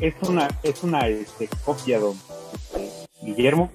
[0.00, 2.16] es una, es una este, copia, don
[2.74, 3.70] este, Guillermo.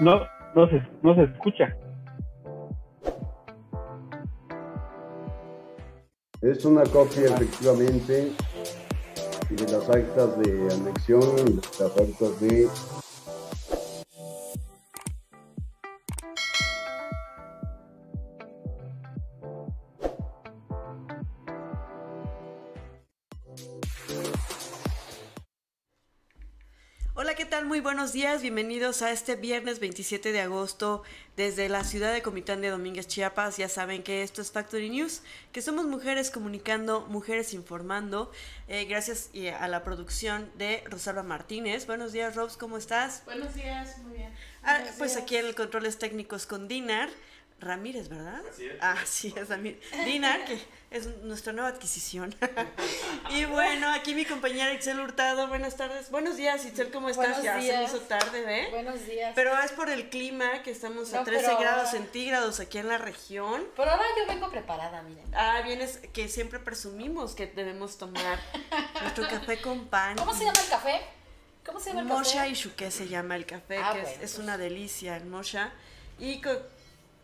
[0.00, 0.20] No,
[0.54, 1.76] no se, no se escucha.
[6.40, 8.32] Es una copia efectivamente
[9.50, 12.68] de las actas de anexión, las actas de
[27.82, 31.02] buenos días, bienvenidos a este viernes 27 de agosto
[31.36, 33.58] desde la ciudad de Comitán de Domínguez, Chiapas.
[33.58, 35.20] Ya saben que esto es Factory News,
[35.52, 38.32] que somos mujeres comunicando, mujeres informando.
[38.68, 41.86] Eh, gracias a la producción de Rosalba Martínez.
[41.86, 43.22] Buenos días, Robs, ¿cómo estás?
[43.26, 44.32] Buenos días, muy bien.
[44.62, 47.10] Ah, pues aquí en el controles técnicos con Dinar.
[47.60, 48.40] Ramírez, ¿verdad?
[48.50, 48.72] Así es.
[48.80, 49.80] Ah, sí, es Ramírez.
[50.04, 50.58] Dina, que
[50.90, 52.34] es nuestra nueva adquisición.
[53.30, 55.46] y bueno, aquí mi compañera Itzel Hurtado.
[55.48, 56.10] Buenas tardes.
[56.10, 57.26] Buenos días, Itzel, ¿cómo estás?
[57.26, 57.74] Buenos ya días.
[57.74, 58.68] se me hizo tarde, ¿ve?
[58.70, 59.32] Buenos días.
[59.34, 63.64] Pero es por el clima, que estamos a 13 grados centígrados aquí en la región.
[63.76, 65.24] Pero ahora yo vengo preparada, miren.
[65.34, 68.38] Ah, vienes, que siempre presumimos que debemos tomar
[69.02, 70.16] nuestro café con pan.
[70.16, 71.00] ¿Cómo se llama el café?
[71.64, 72.48] ¿Cómo se llama el Mosha café?
[72.48, 74.38] y Shuke se llama el café, Ah, que bueno, es, es pues.
[74.38, 75.72] una delicia el Mosha.
[76.18, 76.40] Y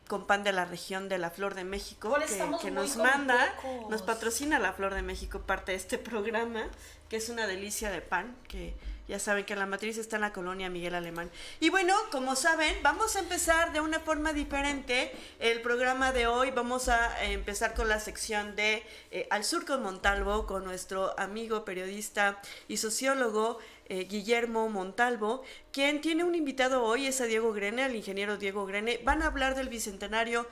[0.09, 2.17] con, pan de la región de la Flor de México,
[2.61, 3.55] que, nos manda,
[3.89, 6.65] nos patrocina la Flor de México, parte de este programa,
[7.09, 8.75] que es una delicia de pan, que
[9.09, 11.31] ya saben que la matriz está en la colonia Miguel Alemán.
[11.61, 16.50] Y bueno, como saben, vamos a empezar de una forma diferente el programa de hoy.
[16.50, 21.19] Vamos a eh, empezar con la sección de eh, Al Sur con Montalvo, con nuestro
[21.21, 25.43] amigo periodista y sociólogo eh, Guillermo Montalvo,
[25.73, 29.01] quien tiene un invitado hoy, es a Diego Grene, al ingeniero Diego Grene.
[29.05, 30.47] Van a hablar del bicentenario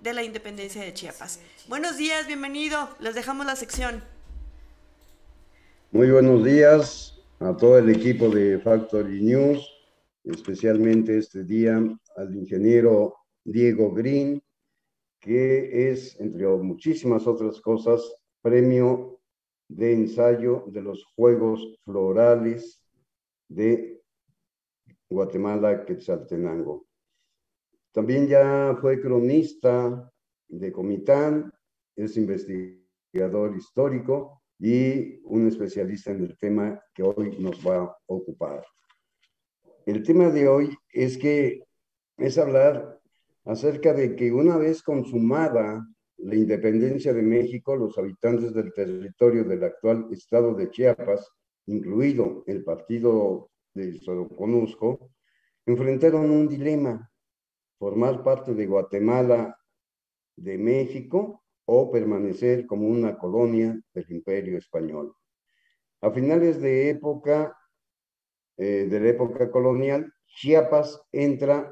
[0.00, 1.40] de la independencia de Chiapas.
[1.68, 2.88] Buenos días, bienvenido.
[2.98, 4.02] Les dejamos la sección.
[5.92, 9.68] Muy buenos días a todo el equipo de Factory News,
[10.24, 11.80] especialmente este día
[12.16, 14.42] al ingeniero Diego Green,
[15.20, 18.02] que es, entre muchísimas otras cosas,
[18.42, 19.20] premio
[19.68, 22.79] de ensayo de los Juegos Florales
[23.50, 24.00] de
[25.10, 26.86] Guatemala, Quetzaltenango.
[27.92, 30.10] También ya fue cronista
[30.48, 31.52] de Comitán,
[31.96, 38.64] es investigador histórico y un especialista en el tema que hoy nos va a ocupar.
[39.84, 41.64] El tema de hoy es que
[42.16, 43.00] es hablar
[43.44, 45.84] acerca de que una vez consumada
[46.18, 51.28] la independencia de México, los habitantes del territorio del actual estado de Chiapas,
[51.70, 55.10] incluido el partido de Soconusco,
[55.66, 57.10] enfrentaron un dilema,
[57.78, 59.56] formar parte de Guatemala,
[60.36, 65.14] de México, o permanecer como una colonia del imperio español.
[66.00, 67.56] A finales de época,
[68.56, 71.70] eh, de la época colonial, Chiapas entra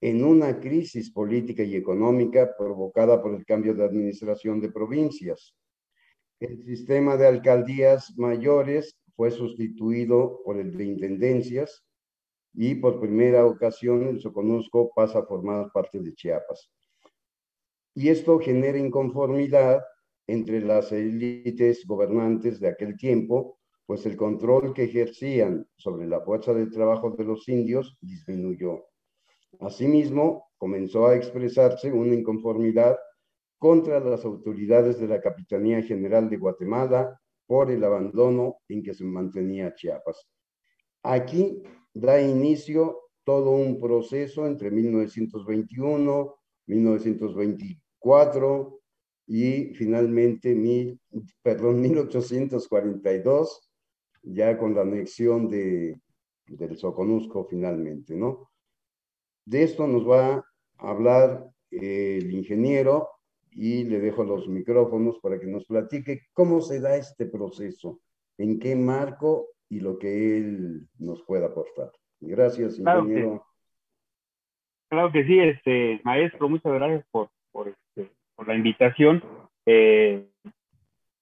[0.00, 5.54] en una crisis política y económica provocada por el cambio de administración de provincias.
[6.40, 11.84] El sistema de alcaldías mayores fue sustituido por el de intendencias
[12.54, 16.70] y por primera ocasión el Soconusco pasa a formar parte de Chiapas.
[17.96, 19.82] Y esto genera inconformidad
[20.28, 26.54] entre las élites gobernantes de aquel tiempo, pues el control que ejercían sobre la fuerza
[26.54, 28.84] de trabajo de los indios disminuyó.
[29.58, 32.96] Asimismo, comenzó a expresarse una inconformidad
[33.58, 39.04] contra las autoridades de la Capitanía General de Guatemala por el abandono en que se
[39.04, 40.28] mantenía Chiapas.
[41.02, 41.62] Aquí
[41.94, 46.34] da inicio todo un proceso entre 1921,
[46.66, 48.80] 1924
[49.26, 51.00] y finalmente mil,
[51.42, 53.70] perdón, 1842,
[54.22, 55.98] ya con la anexión de,
[56.46, 58.50] del Soconusco finalmente, ¿no?
[59.46, 63.08] De esto nos va a hablar eh, el ingeniero
[63.52, 68.00] y le dejo los micrófonos para que nos platique cómo se da este proceso,
[68.38, 71.90] en qué marco y lo que él nos pueda aportar.
[72.20, 73.32] Gracias, Claro ingeniero.
[73.40, 73.48] que-
[74.90, 79.22] Claro que sí, este maestro, muchas gracias por, por, este, por la invitación.
[79.66, 80.26] Eh,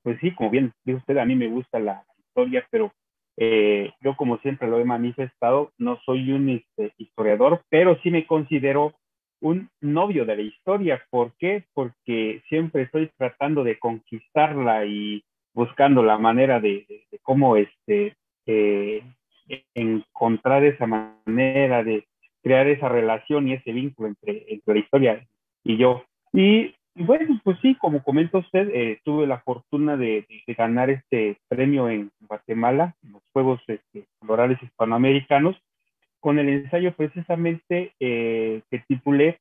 [0.03, 2.93] pues sí, como bien dice usted, a mí me gusta la historia, pero
[3.37, 8.25] eh, yo como siempre lo he manifestado, no soy un este, historiador, pero sí me
[8.25, 8.95] considero
[9.47, 11.03] un novio de la historia.
[11.11, 11.65] ¿Por qué?
[11.73, 15.23] Porque siempre estoy tratando de conquistarla y
[15.55, 16.87] buscando la manera de,
[17.23, 18.15] cómo este,
[18.47, 19.03] eh,
[19.75, 22.05] encontrar esa manera de
[22.43, 25.27] crear esa relación y ese vínculo entre, entre la historia
[25.65, 26.05] y yo.
[26.33, 31.39] Y, bueno, pues sí, como comenta usted, eh, tuve la fortuna de, de, ganar este
[31.49, 35.57] premio en Guatemala, en los Juegos este, Florales Hispanoamericanos,
[36.27, 39.39] con el ensayo precisamente eh, que titulé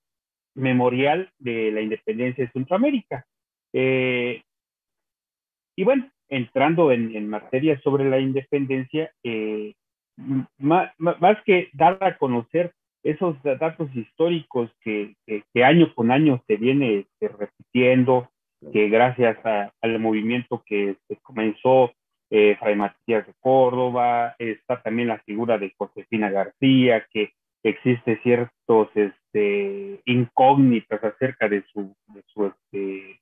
[0.53, 3.25] Memorial de la Independencia de Centroamérica.
[3.73, 4.43] Eh,
[5.75, 9.73] y bueno, entrando en, en, materia sobre la independencia, eh,
[10.59, 12.71] más, más, que dar a conocer
[13.01, 18.29] esos datos históricos que, que, que año con año se viene este, repitiendo,
[18.71, 21.93] que gracias a, al movimiento que se comenzó
[22.30, 27.33] eh, Fray Matías de Córdoba, está también la figura de Josefina García, que
[27.63, 33.19] existe ciertos este, incógnitas acerca de su, de su, este,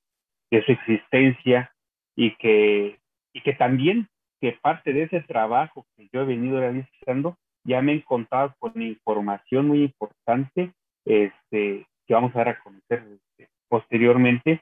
[0.52, 1.74] de su existencia
[2.16, 3.00] y que,
[3.34, 4.08] y que también
[4.42, 8.82] que parte de ese trabajo que yo he venido realizando ya me he encontrado con
[8.82, 10.74] información muy importante
[11.06, 14.62] este, que vamos a dar a conocer este, posteriormente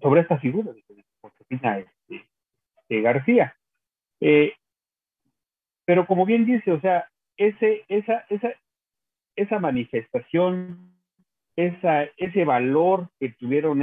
[0.00, 0.84] sobre esta figura de
[1.22, 1.82] Josefina
[2.88, 3.56] García.
[4.20, 4.54] Eh,
[5.86, 8.52] pero como bien dice, o sea, ese, esa, esa,
[9.36, 10.94] esa manifestación,
[11.56, 13.82] esa, ese valor que tuvieron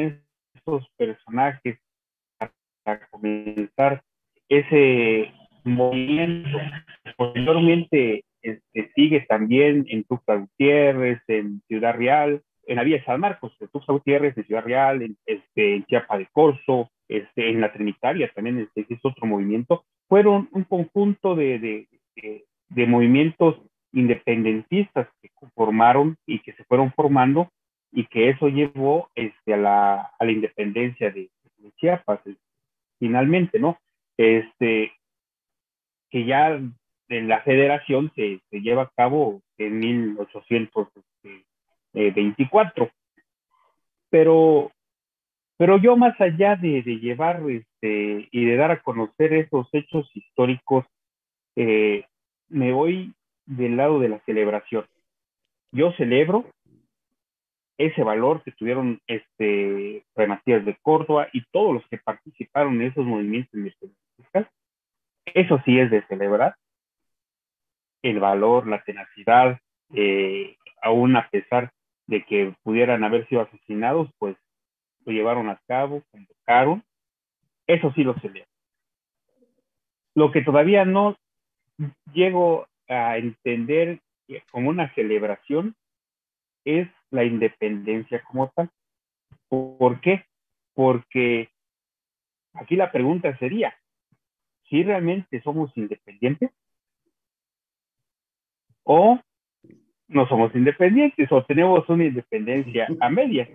[0.54, 1.80] estos personajes
[2.84, 4.04] para comenzar
[4.50, 5.32] ese
[5.64, 6.58] movimiento.
[7.18, 13.20] Posteriormente este, sigue también en Tuxtla Gutiérrez, en Ciudad Real, en la Vía de San
[13.20, 17.62] Marcos, en Tuxtla Gutiérrez, en Ciudad Real, en, este, en Chiapa de Corzo, este, en
[17.62, 19.84] la Trinitaria también este, es otro movimiento.
[20.08, 23.62] Fueron un conjunto de, de, de, de movimientos
[23.92, 27.50] independentistas que formaron y que se fueron formando
[27.92, 32.22] y que eso llevó este, a, la, a la independencia de, de Chiapas,
[33.00, 33.78] finalmente, ¿no?
[34.18, 34.94] Este,
[36.10, 36.60] que ya
[37.10, 39.82] en la federación se, se lleva a cabo en
[41.94, 42.90] 1824.
[44.10, 44.72] Pero,
[45.58, 50.86] pero yo más allá de, llevar este, y de dar a conocer esos hechos históricos,
[51.56, 52.06] eh,
[52.50, 53.14] me voy
[53.46, 54.86] del lado de la celebración.
[55.72, 56.46] Yo celebro
[57.78, 63.06] ese valor que tuvieron este Matías de Córdoba y todos los que participaron en esos
[63.06, 64.48] movimientos independentistas.
[65.26, 66.56] Eso sí es de celebrar.
[68.04, 69.60] El valor, la tenacidad,
[69.94, 71.72] eh, aún a pesar
[72.12, 74.36] de que pudieran haber sido asesinados, pues
[75.06, 76.84] lo llevaron a cabo, convocaron.
[77.66, 78.52] Eso sí lo celebro.
[80.14, 81.16] Lo que todavía no
[82.12, 84.02] llego a entender
[84.52, 85.74] como una celebración
[86.66, 88.70] es la independencia como tal.
[89.48, 90.26] ¿Por qué?
[90.74, 91.50] Porque
[92.54, 93.74] aquí la pregunta sería,
[94.68, 96.52] si realmente somos independientes
[98.84, 99.18] o
[100.12, 103.50] no somos independientes o tenemos una independencia a medias.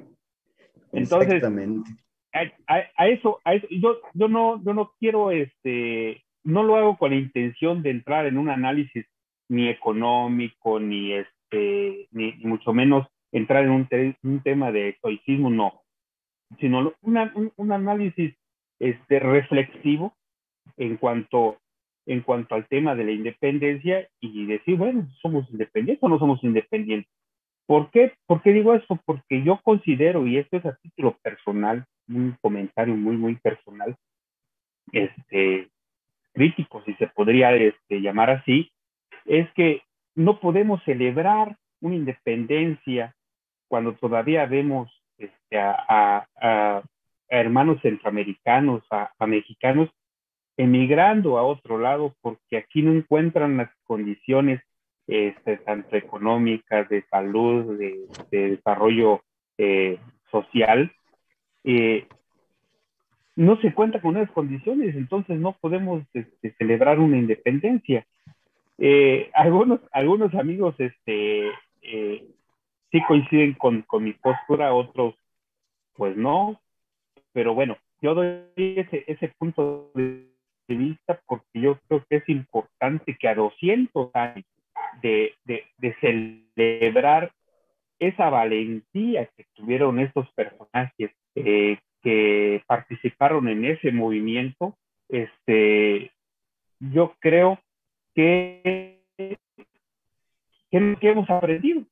[0.93, 6.63] Entonces, a, a, a, eso, a eso yo, yo, no, yo no quiero, este, no
[6.63, 9.07] lo hago con la intención de entrar en un análisis
[9.49, 14.91] ni económico, ni, este, ni, ni mucho menos entrar en un, te un tema de
[14.91, 15.83] estoicismo, no,
[16.61, 18.35] sino una, un, un, análisis
[18.79, 20.15] este, reflexivo
[20.77, 21.59] en cuanto,
[22.07, 26.43] en cuanto al tema de la independencia y decir, bueno, ¿somos independientes o no somos
[26.45, 27.13] independientes?
[27.67, 28.13] ¿Por qué?
[28.27, 28.99] ¿Por qué digo eso?
[29.05, 33.97] Porque yo considero, y esto es a título personal, un comentario muy, muy personal,
[34.93, 35.69] este,
[36.33, 38.71] crítico, si se podría este, llamar así,
[39.25, 39.83] es que
[40.15, 43.15] no podemos celebrar una independencia
[43.69, 46.83] cuando todavía vemos este, a, a, a,
[47.29, 49.91] hermanos centroamericanos, a, mexicanos,
[50.57, 54.63] emigrando a otro lado porque aquí no encuentran las condiciones
[55.07, 59.23] este, tanto económicas, de salud, de, de desarrollo
[59.59, 59.99] eh,
[60.31, 60.93] social.
[61.65, 62.07] Eh,
[63.37, 68.07] no se cuenta con esas condiciones, entonces no podemos este, celebrar una independencia.
[68.79, 75.15] Eh, algunos, algunos amigos este, sí coinciden con, con, mi postura, otros
[75.95, 76.61] pues no,
[77.33, 80.27] pero bueno, yo doy ese, ese punto de
[80.75, 84.45] vista porque yo creo que es importante que a 200 años
[85.03, 87.33] de, de, de celebrar
[87.99, 94.77] esa valentía que tuvieron estos personajes, eh, que participaron en ese movimiento,
[95.09, 96.13] este,
[96.79, 97.59] yo creo
[98.15, 99.01] que,
[100.71, 101.83] que, hemos aprendido,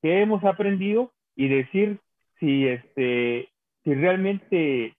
[0.00, 1.98] que hemos aprendido y decir
[2.38, 3.48] si, este,
[3.84, 4.94] si realmente,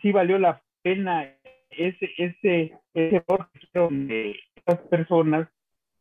[0.00, 1.34] si, valió la pena
[1.76, 3.48] ese, ese, ese error
[3.90, 5.48] de estas personas,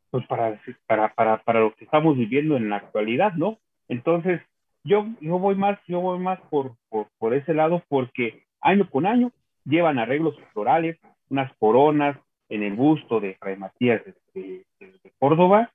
[0.10, 3.60] pues para, para, para, para lo que estamos viviendo en la actualidad, ¿no?
[3.88, 4.42] Entonces,
[4.84, 9.06] yo, yo voy más, yo voy más por, por, por ese lado porque año con
[9.06, 9.32] año
[9.66, 10.98] llevan arreglos florales,
[11.30, 12.18] unas coronas
[12.50, 14.02] en el busto de Fray Matías
[14.34, 14.66] de,
[15.20, 15.72] Córdoba,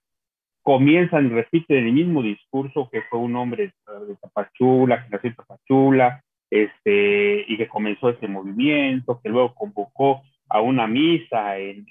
[0.62, 5.36] comienzan y repiten el mismo discurso que fue un hombre de Tapachula, que nació en
[5.36, 11.86] Tapachula, este, y que comenzó este movimiento, que luego convocó a una misa en,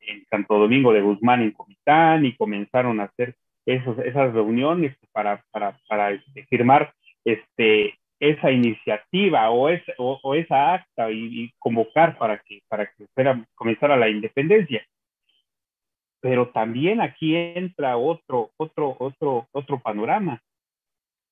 [0.00, 3.36] en Santo Domingo de Guzmán en Comitán y comenzaron a hacer
[3.66, 6.94] esos, esas reuniones para, para, para este, firmar
[7.24, 13.44] este, esa iniciativa o, es, o, esa acta y, convocar para que, para que fuera,
[13.54, 14.86] comenzara la independencia.
[16.20, 20.40] Pero también aquí entra otro, otro, otro, otro panorama.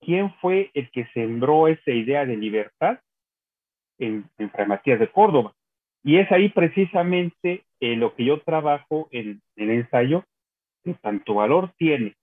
[0.04, 3.00] ¿Quién fue el que sembró esa idea de libertad
[3.98, 5.54] en, en Fray Matías de Córdoba?
[6.04, 10.24] Y es ahí precisamente eh, lo que yo trabajo en, el ensayo,
[10.84, 12.14] que tanto valor tiene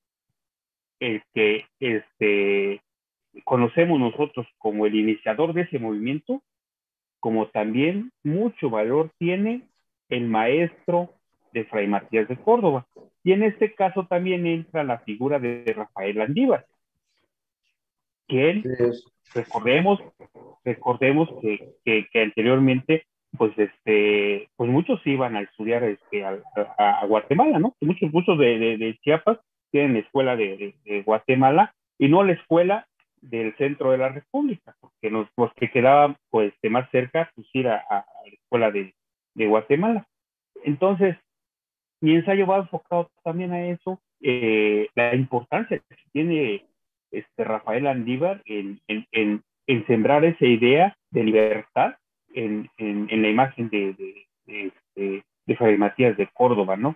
[0.99, 2.81] el que este,
[3.43, 6.43] conocemos nosotros como el iniciador de ese movimiento,
[7.19, 9.63] como también mucho valor tiene
[10.09, 11.09] el maestro
[11.51, 12.85] de Fray Matías de Córdoba.
[13.23, 16.67] Y en este caso también entra la figura de Rafael Andívar,
[19.33, 19.99] recordemos,
[20.63, 21.73] recordemos que,
[22.11, 23.05] que, anteriormente,
[23.37, 27.75] pues, este, pues muchos iban a estudiar este, a, Guatemala, ¿no?
[27.81, 29.39] Muchos, muchos de, de Chiapas
[29.71, 32.87] tienen escuela de, Guatemala y no la escuela
[33.21, 37.67] del centro de la República, porque nos, los que quedaban pues más cerca, pues ir
[37.67, 38.93] a, la escuela de,
[39.35, 40.05] Guatemala.
[40.63, 41.15] Entonces,
[42.01, 46.65] mi ensayo va enfocado también a eso, eh, la importancia que tiene
[47.11, 49.05] este Rafael Andívar en, en,
[49.67, 51.93] en, sembrar esa idea de libertad
[52.33, 56.95] en, la imagen de, de, de, este, de Fray Matías de Córdoba, ¿no?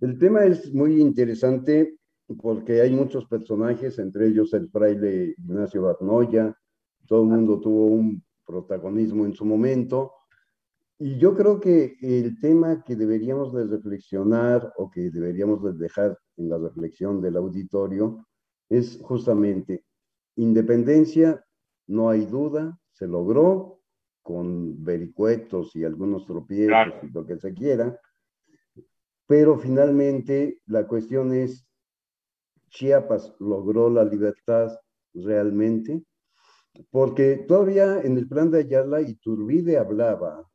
[0.00, 1.96] El tema es muy interesante
[2.38, 6.54] porque hay muchos personajes, entre ellos el fraile Ignacio Barnoya,
[7.06, 10.12] todo el mundo tuvo un protagonismo en su momento.
[10.98, 16.18] Y yo creo que el tema que deberíamos de reflexionar o que deberíamos de dejar
[16.36, 18.26] en la reflexión del auditorio
[18.68, 19.84] es justamente
[20.36, 21.44] independencia,
[21.86, 23.80] no hay duda, se logró
[24.22, 27.98] con vericuetos y algunos tropiezos y lo que se quiera,
[29.26, 31.66] pero finalmente la cuestión es,
[32.70, 34.76] Chiapas logró la libertad
[35.14, 36.02] realmente,
[36.90, 40.48] porque todavía en el plan de Ayala Iturbide hablaba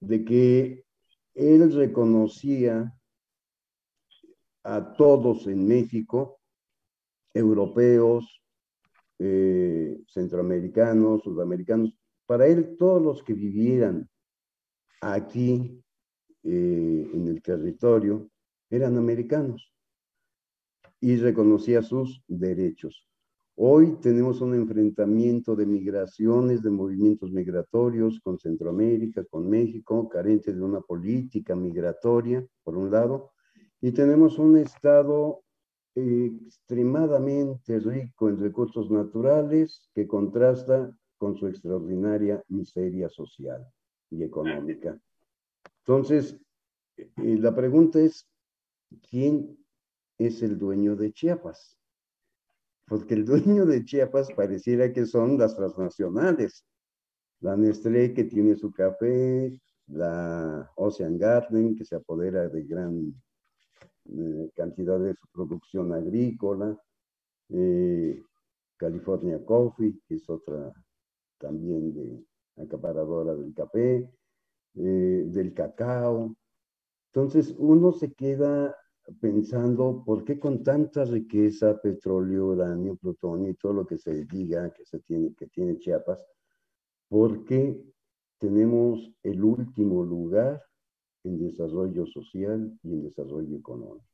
[0.00, 0.84] de que
[1.34, 2.94] él reconocía
[4.62, 6.35] a todos en México,
[7.36, 8.42] europeos,
[9.18, 11.94] eh, centroamericanos, sudamericanos,
[12.26, 14.08] para él todos los que vivieran
[15.00, 15.82] aquí
[16.42, 18.28] eh, en el territorio
[18.70, 19.72] eran americanos
[21.00, 23.06] y reconocía sus derechos.
[23.54, 30.62] Hoy tenemos un enfrentamiento de migraciones, de movimientos migratorios con Centroamérica, con México, carente de
[30.62, 33.32] una política migratoria, por un lado,
[33.80, 35.42] y tenemos un Estado
[35.96, 43.66] extremadamente rico en recursos naturales que contrasta con su extraordinaria miseria social
[44.10, 45.00] y económica.
[45.78, 46.38] Entonces,
[46.96, 48.28] eh, la pregunta es,
[49.08, 49.58] ¿quién
[50.18, 51.78] es el dueño de Chiapas?
[52.86, 56.66] Porque el dueño de Chiapas pareciera que son las transnacionales.
[57.40, 63.14] La Nestlé que tiene su café, la Ocean Garden que se apodera de gran
[64.08, 66.78] eh, cantidad de su producción agrícola,
[67.48, 68.22] eh,
[68.76, 70.72] California Coffee, que es otra
[71.38, 72.24] también de
[72.62, 74.10] acaparadora del café,
[74.74, 76.34] eh, del cacao.
[77.12, 78.76] Entonces uno se queda
[79.20, 84.72] pensando, ¿por qué con tanta riqueza, petróleo, uranio, plutonio y todo lo que se diga
[84.72, 86.18] que, se tiene, que tiene Chiapas,
[87.08, 87.82] por qué
[88.38, 90.62] tenemos el último lugar
[91.26, 94.06] en desarrollo social y en desarrollo económico?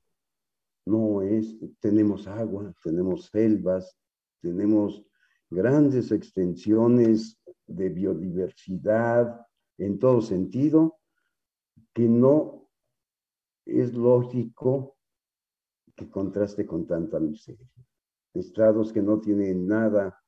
[0.86, 3.96] No es, tenemos agua, tenemos selvas,
[4.40, 5.04] tenemos
[5.48, 9.46] grandes extensiones de biodiversidad,
[9.78, 10.98] en todo sentido,
[11.94, 12.68] que no
[13.64, 14.96] es lógico
[15.94, 17.68] que contraste con tanta miseria.
[18.34, 20.18] Estados que no tienen nada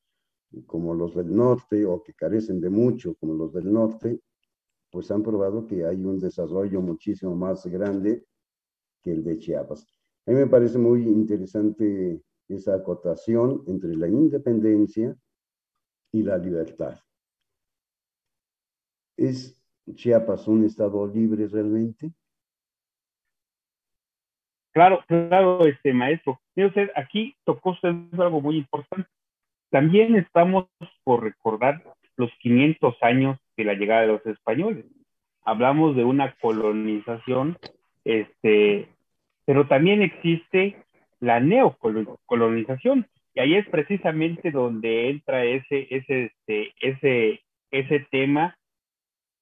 [0.67, 4.21] como los del norte o que carecen de mucho como los del norte,
[4.95, 8.25] pues han probado que hay un desarrollo muchísimo más grande
[9.03, 9.85] que el de Chiapas.
[10.25, 15.17] A mí me parece muy interesante esa acotación entre la independencia
[16.13, 16.97] y la libertad.
[19.17, 19.61] ¿Es
[19.97, 22.13] Chiapas un estado libre realmente?
[24.73, 26.41] Claro, claro, este maestro.
[26.55, 29.09] usted, aquí tocó usted algo muy importante.
[29.71, 30.69] También estamos
[31.03, 31.83] por recordar
[32.17, 34.85] los 500 años de la llegada de los españoles.
[35.45, 37.59] Hablamos de una colonización,
[38.05, 38.89] este,
[39.45, 40.77] pero también existe
[41.21, 43.07] la neocolonización.
[43.35, 48.57] Y ahí es precisamente donde entra ese, ese, este, ese, ese tema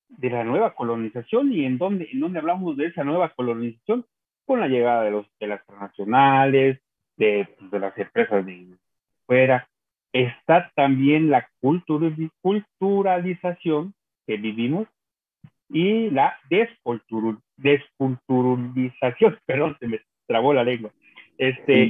[0.08, 4.04] de la nueva colonización y en donde, en donde hablamos de esa nueva colonización
[4.44, 6.80] con la llegada de, los, de las transnacionales,
[7.16, 8.76] de, de las empresas de
[9.26, 9.68] fuera.
[10.12, 13.94] Está también la culturalización
[14.26, 14.88] que vivimos
[15.68, 20.92] y la desculturalización, perdón, se me trabó la lengua.
[21.38, 21.86] Este,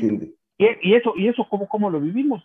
[0.56, 2.44] y, eso, y eso ¿cómo, ¿cómo lo vivimos?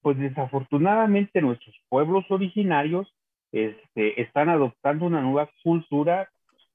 [0.00, 3.12] Pues desafortunadamente nuestros pueblos originarios
[3.50, 6.30] este, están adoptando una nueva cultura,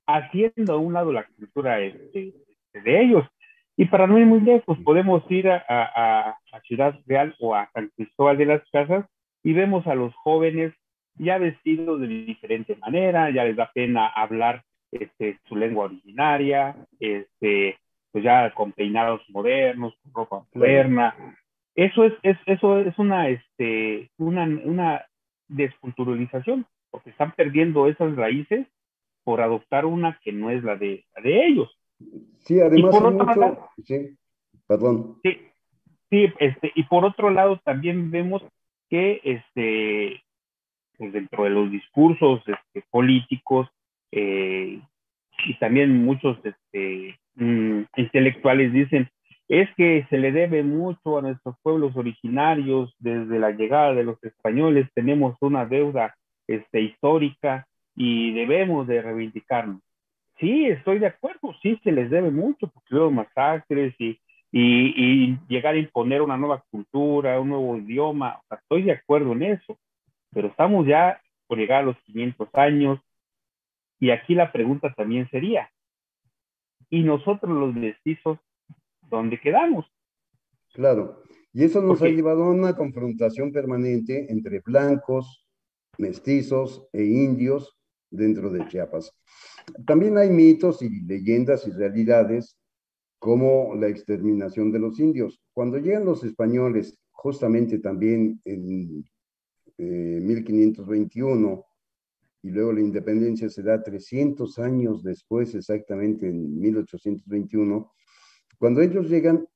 [0.06, 2.34] haciendo a un lado la cultura este,
[2.74, 3.26] de ellos.
[3.78, 7.70] Y para no ir muy lejos, podemos ir a, a, a, Ciudad Real o a
[7.74, 9.06] San Cristóbal de las Casas
[9.42, 10.74] y vemos a los jóvenes
[11.16, 17.78] ya vestidos de diferente manera, ya les da pena hablar este, su lengua originaria, este,
[18.12, 21.16] pues ya con peinados modernos, con ropa moderna.
[21.76, 25.06] Eso es, es, eso es una, este, una, una
[25.48, 28.68] desculturalización, porque están perdiendo esas raíces
[29.24, 31.80] por adoptar una que no es la de, la de ellos.
[32.40, 33.70] Sí, además, mucho...
[33.84, 34.18] sí,
[34.68, 35.20] perdón.
[35.24, 35.38] Sí,
[36.10, 38.44] sí, este, y por otro lado también vemos
[38.90, 40.23] que este,
[40.98, 43.68] pues dentro de los discursos este, políticos
[44.12, 44.80] eh,
[45.46, 49.10] y también muchos este, mm, intelectuales dicen
[49.50, 54.24] es que se le debe mucho a nuestros pueblos originarios desde la llegada de los
[54.24, 56.16] españoles tenemos una deuda
[56.48, 59.82] este, histórica y debemos de reivindicarnos.
[60.40, 64.20] Sí, estoy de acuerdo, sí se les debe mucho porque hubo masacres y,
[64.52, 68.94] y, y, llegar a imponer una nueva cultura, un nuevo idioma, o sea, estoy de
[68.94, 69.78] acuerdo en eso,
[70.34, 73.00] pero estamos ya por llegar a los 500 años
[74.00, 75.70] y aquí la pregunta también sería,
[76.90, 78.40] ¿y nosotros los mestizos
[79.02, 79.86] dónde quedamos?
[80.74, 81.22] Claro,
[81.54, 85.48] y eso nos ha llevado a una confrontación permanente entre blancos,
[85.98, 87.78] mestizos e indios
[88.10, 89.16] dentro de Chiapas.
[89.86, 92.58] También hay mitos y leyendas y realidades
[93.20, 95.40] como la exterminación de los indios.
[95.54, 99.06] Cuando llegan los españoles, justamente también en
[99.78, 101.64] 1521, eh,
[102.44, 107.92] y luego la independencia se da 300 años después, exactamente en 1821,
[108.58, 109.48] cuando ellos llegan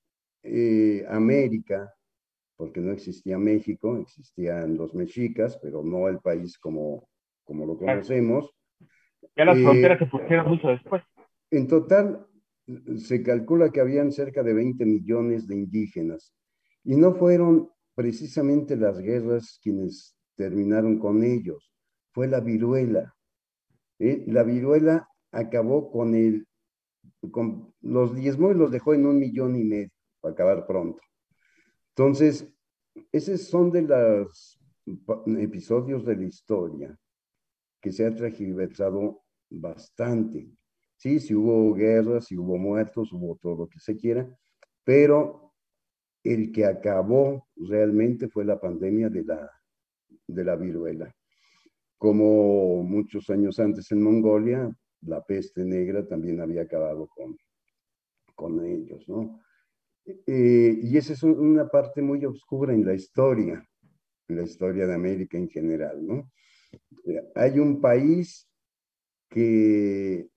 [0.43, 1.93] eh, a América,
[2.55, 7.07] porque no existía México, existían los mexicas, pero no el país como,
[7.43, 8.49] como lo conocemos.
[9.35, 11.03] Ya las fronteras se pusieron mucho después.
[11.51, 12.25] En total,
[12.97, 16.33] se calcula que habían cerca de 20 millones de indígenas.
[16.83, 21.73] Y no fueron precisamente las guerras quienes terminaron con ellos,
[22.13, 23.15] fue la viruela.
[23.97, 24.23] ¿eh?
[24.27, 26.47] La viruela acabó con, el,
[27.31, 29.89] con los diezmos los dejó en un millón y medio,
[30.21, 31.01] para acabar pronto.
[31.95, 32.47] Entonces,
[33.11, 34.59] esos son de los
[35.39, 36.95] episodios de la historia
[37.81, 40.47] que se ha transversado bastante.
[40.97, 44.29] Sí, si hubo guerras, si hubo muertos, hubo todo lo que se quiera,
[44.83, 45.46] pero
[46.33, 49.23] el que acabó realmente fue la pandemia de
[50.43, 51.13] la, viruela.
[51.97, 54.69] Como muchos años antes en Mongolia,
[55.01, 57.37] la peste negra también había acabado con,
[58.65, 59.41] ellos, ¿no?
[60.05, 63.65] Eh, y esa es una parte muy oscura en la historia,
[64.27, 66.29] en la historia de América en general, ¿no?
[67.35, 68.47] hay un país
[69.29, 70.29] que,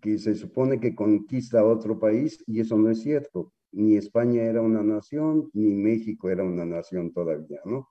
[0.00, 3.52] que se supone que conquista otro país y eso no es cierto.
[3.72, 7.88] Ni España era una nación, ni México era una nación todavía, ¿no?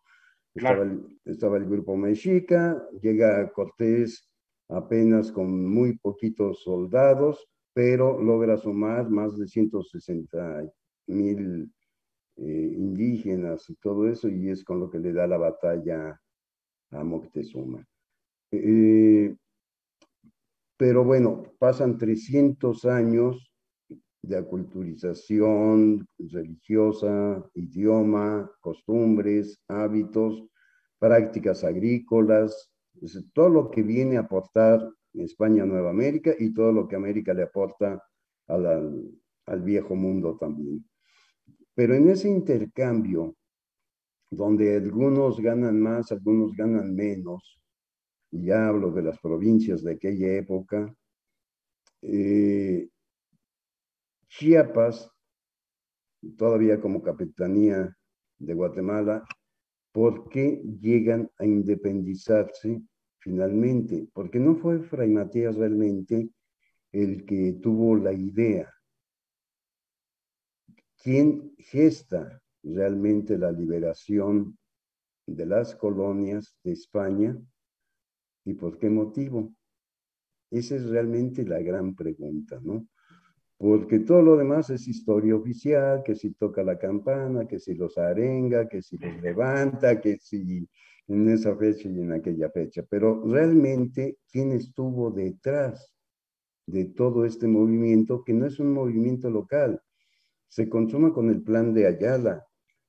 [0.53, 4.29] Estaba, el, estaba el grupo mexica, llega Cortés
[4.67, 10.69] apenas con muy poquitos soldados, pero logra sumar más de 160
[11.07, 11.71] mil
[12.37, 16.19] eh, indígenas y todo eso, y es con lo que le da la batalla
[16.91, 17.85] a Moctezuma.
[18.51, 19.35] Eh,
[20.77, 23.50] pero bueno, pasan 300 años
[24.21, 30.43] de aculturización religiosa, idioma, costumbres, hábitos,
[30.99, 32.71] prácticas agrícolas,
[33.33, 37.33] todo lo que viene a aportar España a Nueva América y todo lo que América
[37.33, 38.01] le aporta
[38.47, 39.11] al,
[39.45, 40.85] al viejo mundo también.
[41.73, 43.35] Pero en ese intercambio,
[44.29, 47.59] donde algunos ganan más, algunos ganan menos,
[48.31, 50.95] y ya hablo de las provincias de aquella época,
[52.01, 52.87] eh,
[54.31, 55.11] Chiapas,
[56.37, 57.93] todavía como capitanía
[58.39, 59.25] de Guatemala,
[59.91, 62.81] ¿por qué llegan a independizarse
[63.19, 64.07] finalmente?
[64.13, 66.29] Porque no fue Fray Matías realmente
[66.93, 68.73] el que tuvo la idea.
[71.03, 74.57] ¿Quién gesta realmente la liberación
[75.27, 77.37] de las colonias de España
[78.45, 79.53] y por qué motivo?
[80.49, 82.87] Esa es realmente la gran pregunta, ¿no?
[83.61, 87.95] Porque todo lo demás es historia oficial, que si toca la campana, que si los
[87.95, 90.67] arenga, que si los levanta, que si
[91.07, 92.81] en esa fecha y en aquella fecha.
[92.89, 95.93] Pero realmente, ¿quién estuvo detrás
[96.65, 99.79] de todo este movimiento, que no es un movimiento local?
[100.47, 102.43] Se consuma con el plan de Ayala,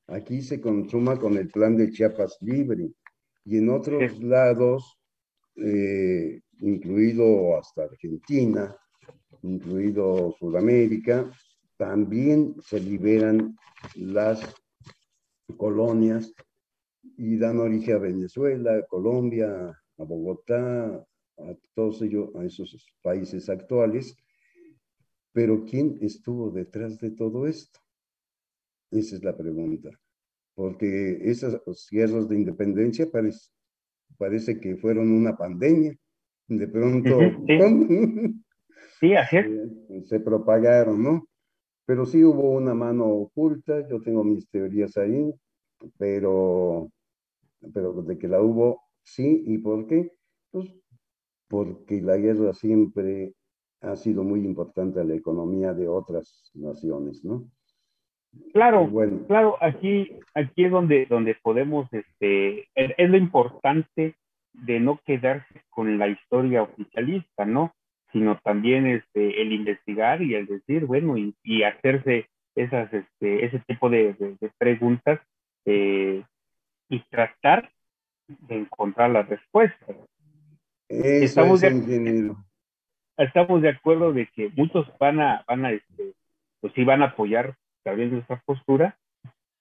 [0.06, 2.92] aquí se consuma con el plan de Chiapas Libre,
[3.44, 4.98] y en otros lados
[5.56, 8.74] eh, incluido hasta Argentina,
[9.42, 11.30] incluido Sudamérica,
[11.76, 13.56] también se liberan
[13.96, 14.40] las
[15.56, 16.32] colonias
[17.16, 20.96] y dan origen a Venezuela, Colombia, a Bogotá,
[21.38, 24.16] a todos ellos, a esos países actuales.
[25.32, 27.80] Pero ¿quién estuvo detrás de todo esto?
[28.90, 29.90] Esa es la pregunta.
[30.54, 31.58] Porque esas
[31.90, 33.50] guerras de independencia parece,
[34.18, 35.96] parece que fueron una pandemia
[36.48, 38.42] de pronto sí.
[39.14, 41.26] Así eh, se propagaron, ¿no?
[41.84, 45.34] Pero sí hubo una mano oculta, yo tengo mis teorías ahí,
[45.98, 46.88] pero,
[47.74, 50.12] pero de que la hubo, sí, ¿y por qué?
[50.50, 50.72] Pues
[51.48, 53.34] porque la guerra siempre
[53.82, 57.44] ha sido muy importante a la economía de otras naciones, ¿no?
[58.54, 59.26] Claro, bueno.
[59.26, 64.16] claro, aquí, aquí es donde, donde podemos, este, es lo importante
[64.52, 67.74] de no quedarse con la historia oficialista, ¿no?
[68.12, 73.88] Sino también este, el investigar y el decir, bueno, y, hacerse esas, este, ese tipo
[73.88, 74.14] de,
[74.58, 75.20] preguntas
[75.64, 76.22] eh,
[76.88, 77.70] y tratar
[78.28, 79.96] de encontrar las respuestas.
[80.88, 82.34] estamos, de,
[83.16, 86.12] estamos de acuerdo de que muchos van a, van a, este,
[86.60, 88.98] pues sí van a apoyar también nuestra postura,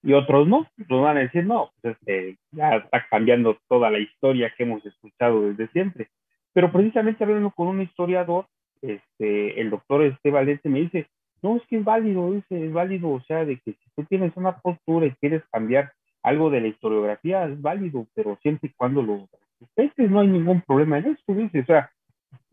[0.02, 4.00] y otros no, nos van a decir, no, pues este, ya está cambiando toda la
[4.00, 6.08] historia que hemos escuchado desde siempre.
[6.52, 8.46] Pero precisamente hablando con un historiador,
[8.80, 11.06] este, el doctor este Valente me dice,
[11.42, 14.36] no, es que es válido, dice, es válido, o sea, de que si tú tienes
[14.36, 19.02] una postura y quieres cambiar algo de la historiografía, es válido, pero siempre y cuando
[19.02, 19.28] lo
[19.60, 21.90] respetes, no hay ningún problema en eso, dice, o sea,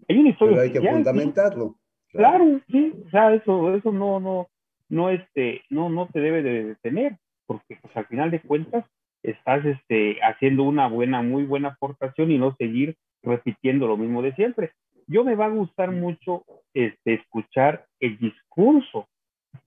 [0.08, 0.58] hay una historia.
[0.58, 1.76] Pero hay que fundamentarlo.
[2.12, 2.60] Claro.
[2.72, 4.48] sí, o sea, eso, eso no, no,
[4.90, 7.18] no, este, no, no te debe de detener
[7.50, 8.86] porque pues al final de cuentas
[9.24, 14.34] estás este, haciendo una buena, muy buena aportación y no seguir repitiendo lo mismo de
[14.34, 14.72] siempre.
[15.08, 19.08] Yo me va a gustar mucho este, escuchar el discurso,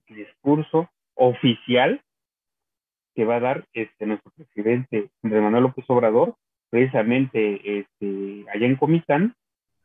[0.07, 2.01] el discurso oficial
[3.15, 6.35] que va a dar este, nuestro presidente Andrés Manuel López Obrador,
[6.69, 9.35] precisamente este, allá en Comitán,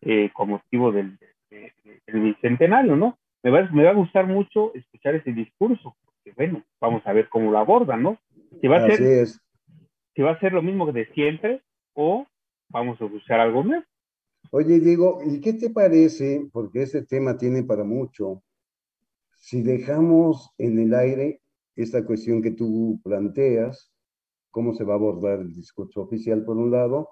[0.01, 1.19] eh, con motivo del,
[1.51, 3.19] del bicentenario, ¿no?
[3.43, 5.97] Me va, me va a gustar mucho escuchar ese discurso,
[6.37, 8.19] bueno, vamos a ver cómo lo abordan, ¿no?
[8.61, 9.27] Si va a ser,
[10.15, 11.63] si va a ser lo mismo de siempre
[11.95, 12.27] o
[12.69, 13.85] vamos a buscar algo más.
[14.51, 16.49] Oye, Diego, ¿y qué te parece?
[16.53, 18.43] Porque este tema tiene para mucho.
[19.37, 21.43] Si dejamos en el aire
[21.77, 23.93] esta cuestión que tú planteas,
[24.51, 27.09] cómo se va a abordar el discurso oficial por un lado,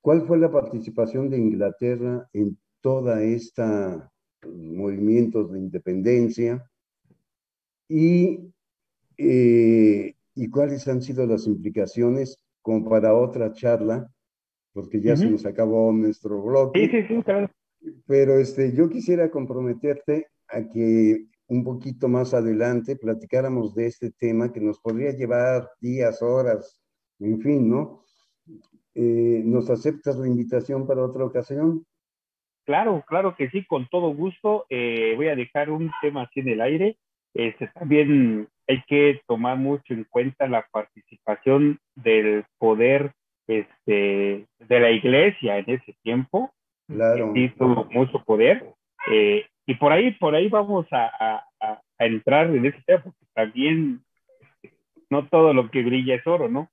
[0.00, 4.10] ¿cuál fue la participación de Inglaterra en toda esta
[4.42, 6.68] movimientos de independencia?
[7.88, 8.52] y,
[9.18, 14.10] eh, y cuáles han sido las implicaciones como para otra charla,
[14.74, 16.80] porque ya se nos acabó nuestro bloque.
[16.80, 17.50] Sí, sí, sí, claro.
[18.06, 24.52] Pero este, yo quisiera comprometerte a que un poquito más adelante platicáramos de este tema
[24.52, 26.82] que nos podría llevar días, horas,
[27.20, 28.04] en fin, ¿no?
[28.94, 31.86] Eh, ¿Nos aceptas la invitación para otra ocasión?
[32.66, 34.66] Claro, claro que sí, con todo gusto.
[34.68, 36.98] Eh, voy a dejar un tema así en el aire
[37.34, 43.12] este, también hay que tomar mucho en cuenta la participación del poder
[43.46, 46.52] este, de la iglesia en ese tiempo.
[46.86, 47.32] Claro.
[47.34, 48.74] Sí, tuvo mucho poder.
[49.10, 53.26] Eh, y por ahí, por ahí vamos a, a, a entrar en ese tema, porque
[53.34, 54.04] también
[55.10, 56.70] no todo lo que brilla es oro, ¿no?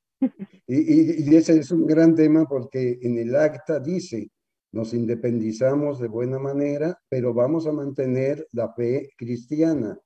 [0.67, 4.29] Y, y, ese es un gran tema porque en el acta dice,
[4.71, 9.97] nos independizamos de buena manera, pero vamos a mantener la fe cristiana.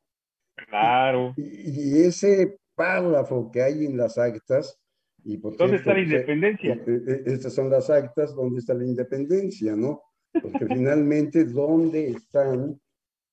[0.70, 1.34] Claro.
[1.36, 4.80] Y, y ese párrafo que hay en las actas,
[5.26, 6.74] y por ¿Dónde cierto, está la independencia?
[6.74, 10.02] eh, eh, Estas son las actas, ¿dónde está la independencia, no?
[10.42, 12.80] Porque finalmente, ¿dónde están,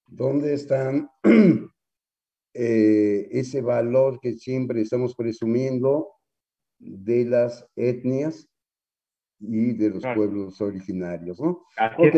[0.08, 1.08] dónde están
[2.54, 6.08] eh, ese valor que siempre estamos presumiendo
[6.78, 8.48] de las etnias
[9.40, 10.20] y de los Claro.
[10.20, 11.62] pueblos originarios, ¿no?
[11.76, 12.14] Así Ok,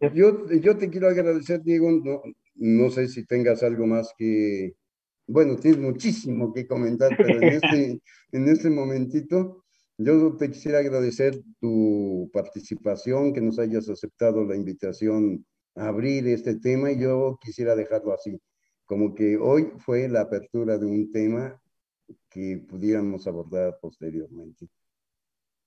[0.00, 0.14] es.
[0.14, 2.22] yo, yo te quiero agradecer, Diego, no,
[2.54, 4.72] no sé si tengas algo más que,
[5.26, 8.00] bueno, tienes muchísimo que comentar, pero en este,
[8.32, 9.64] en este momentito,
[9.98, 15.44] yo te quisiera agradecer tu participación, que nos hayas aceptado la invitación
[15.76, 18.40] a abrir este tema y yo quisiera dejarlo así,
[18.84, 21.60] como que hoy fue la apertura de un tema
[22.30, 24.66] que pudiéramos abordar posteriormente.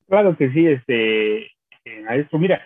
[0.08, 1.46] Claro que sí, este,
[1.86, 2.62] eh, maestro, mira,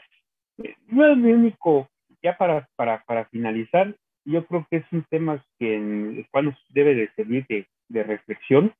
[0.57, 1.89] eh, no es mi único,
[2.21, 6.45] ya para, para, para finalizar, yo creo que es un tema que en el cual
[6.45, 8.73] nos debe de servir de, de reflexión.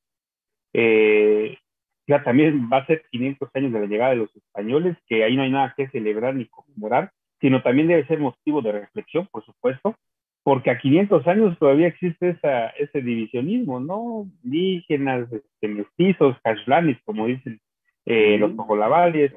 [0.74, 1.58] Eh,
[2.08, 5.36] ya también va a ser 500 años de la llegada de los españoles, que ahí
[5.36, 9.46] no hay nada que celebrar ni conmemorar, sino también debe ser motivo de reflexión, por
[9.46, 9.96] supuesto,
[10.44, 14.28] porque a 500 años todavía existe esa, ese divisionismo, ¿no?
[14.44, 17.60] Indígenas, este, mestizos, cashlanes, como dicen
[18.06, 19.34] eh, los tojolabales.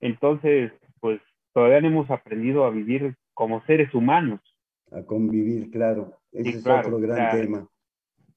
[0.00, 1.20] Entonces, pues
[1.52, 4.40] todavía no hemos aprendido a vivir como seres humanos.
[4.94, 6.18] A convivir, claro.
[6.32, 7.40] Ese Sí, es claro, otro gran claro.
[7.40, 7.68] tema.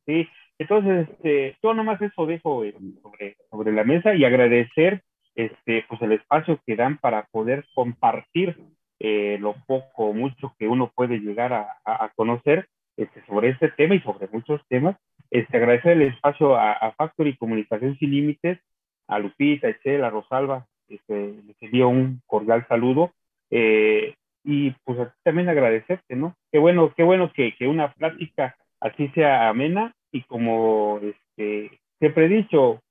[0.06, 5.04] Sí, entonces, este, yo nomás eso dejo eh, sobre, sobre la mesa y agradecer
[5.36, 8.58] este, pues el espacio que dan para poder compartir
[9.00, 13.50] eh, lo poco o mucho que uno puede llegar a, a, a conocer este, sobre
[13.50, 14.98] este tema y sobre muchos temas.
[15.30, 18.60] Este, agradecer el espacio a, a Factory Comunicación Sin Límites,
[19.08, 23.12] a Lupita, a Excel, a Rosalba, este, les envío un cordial saludo.
[23.52, 24.16] Eh,
[24.50, 26.38] y pues también agradecerte, ¿no?
[26.54, 32.26] Qué bueno, qué bueno que, que una plática así sea amena y como este, siempre
[32.26, 32.82] he dicho,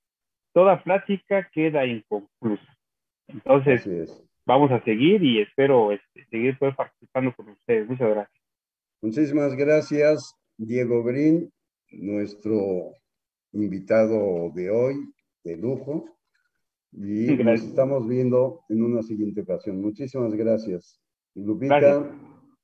[0.52, 2.76] toda plática queda inconclusa.
[3.28, 3.88] Entonces,
[4.44, 7.88] vamos a seguir y espero este, seguir pues, participando con ustedes.
[7.88, 8.44] Muchas gracias.
[9.00, 11.50] Muchísimas gracias, Diego Green,
[11.90, 12.92] nuestro
[13.52, 14.94] invitado de hoy,
[15.42, 16.04] de lujo.
[16.92, 19.80] Y nos estamos viendo en una siguiente ocasión.
[19.80, 21.00] Muchísimas gracias.
[21.37, 22.14] Lupita, Gracias.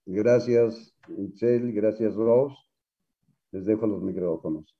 [0.07, 2.57] gracias, Michelle, gracias, Rose.
[3.53, 4.75] Les dejo los micrófonos.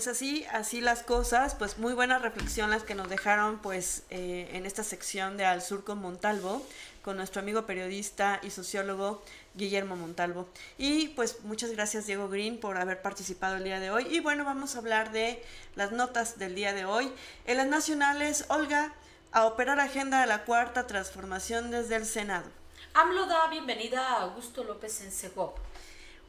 [0.00, 4.48] Pues así, así las cosas, pues muy buena reflexión las que nos dejaron pues eh,
[4.54, 6.66] en esta sección de Al Sur con Montalvo,
[7.02, 10.48] con nuestro amigo periodista y sociólogo Guillermo Montalvo.
[10.78, 14.06] Y pues muchas gracias Diego Green por haber participado el día de hoy.
[14.08, 15.44] Y bueno, vamos a hablar de
[15.76, 17.12] las notas del día de hoy.
[17.44, 18.94] En las nacionales, Olga,
[19.32, 22.48] a operar agenda de la cuarta transformación desde el Senado.
[22.94, 25.54] AMLO da bienvenida a Augusto López en.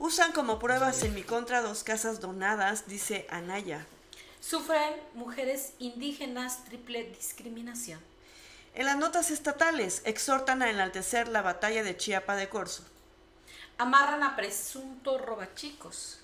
[0.01, 3.85] Usan como pruebas en mi contra dos casas donadas, dice Anaya.
[4.39, 7.99] Sufren mujeres indígenas triple discriminación.
[8.73, 12.83] En las notas estatales exhortan a enaltecer la batalla de Chiapa de Corzo.
[13.77, 16.19] Amarran a presunto robachicos.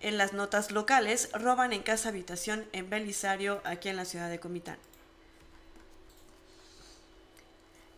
[0.00, 4.40] En las notas locales roban en casa habitación en Belisario, aquí en la ciudad de
[4.40, 4.78] Comitán.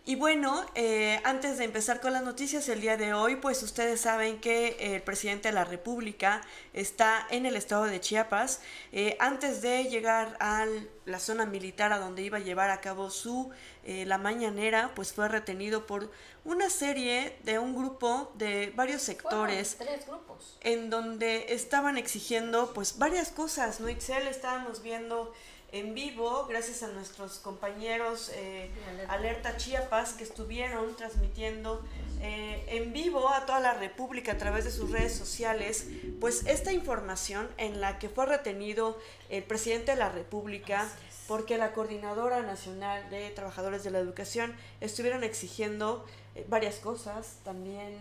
[0.07, 4.03] Y bueno, eh, antes de empezar con las noticias el día de hoy, pues ustedes
[4.03, 6.43] saben que el presidente de la República
[6.75, 8.61] está en el estado de Chiapas.
[8.93, 10.67] Eh, antes de llegar a
[11.07, 13.51] la zona militar a donde iba a llevar a cabo su
[13.85, 16.11] eh, la mañanera, pues fue retenido por
[16.45, 20.59] una serie de un grupo de varios sectores tres grupos.
[20.61, 23.89] en donde estaban exigiendo pues varias cosas, ¿no?
[23.89, 25.33] Excel estábamos viendo
[25.75, 29.13] en vivo, gracias a nuestros compañeros eh, Alerta.
[29.13, 31.83] Alerta Chiapas que estuvieron transmitiendo
[32.21, 35.89] eh, en vivo a toda la República a través de sus redes sociales,
[36.21, 38.97] pues esta información en la que fue retenido
[39.31, 40.89] el presidente de la República
[41.27, 47.99] porque la Coordinadora Nacional de Trabajadores de la Educación estuvieron exigiendo eh, varias cosas también.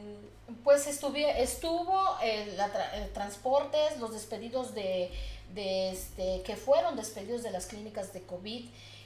[0.64, 2.58] Pues estuvo, el,
[3.14, 5.12] transportes, los despedidos de,
[5.54, 8.66] de este, que fueron despedidos de las clínicas de COVID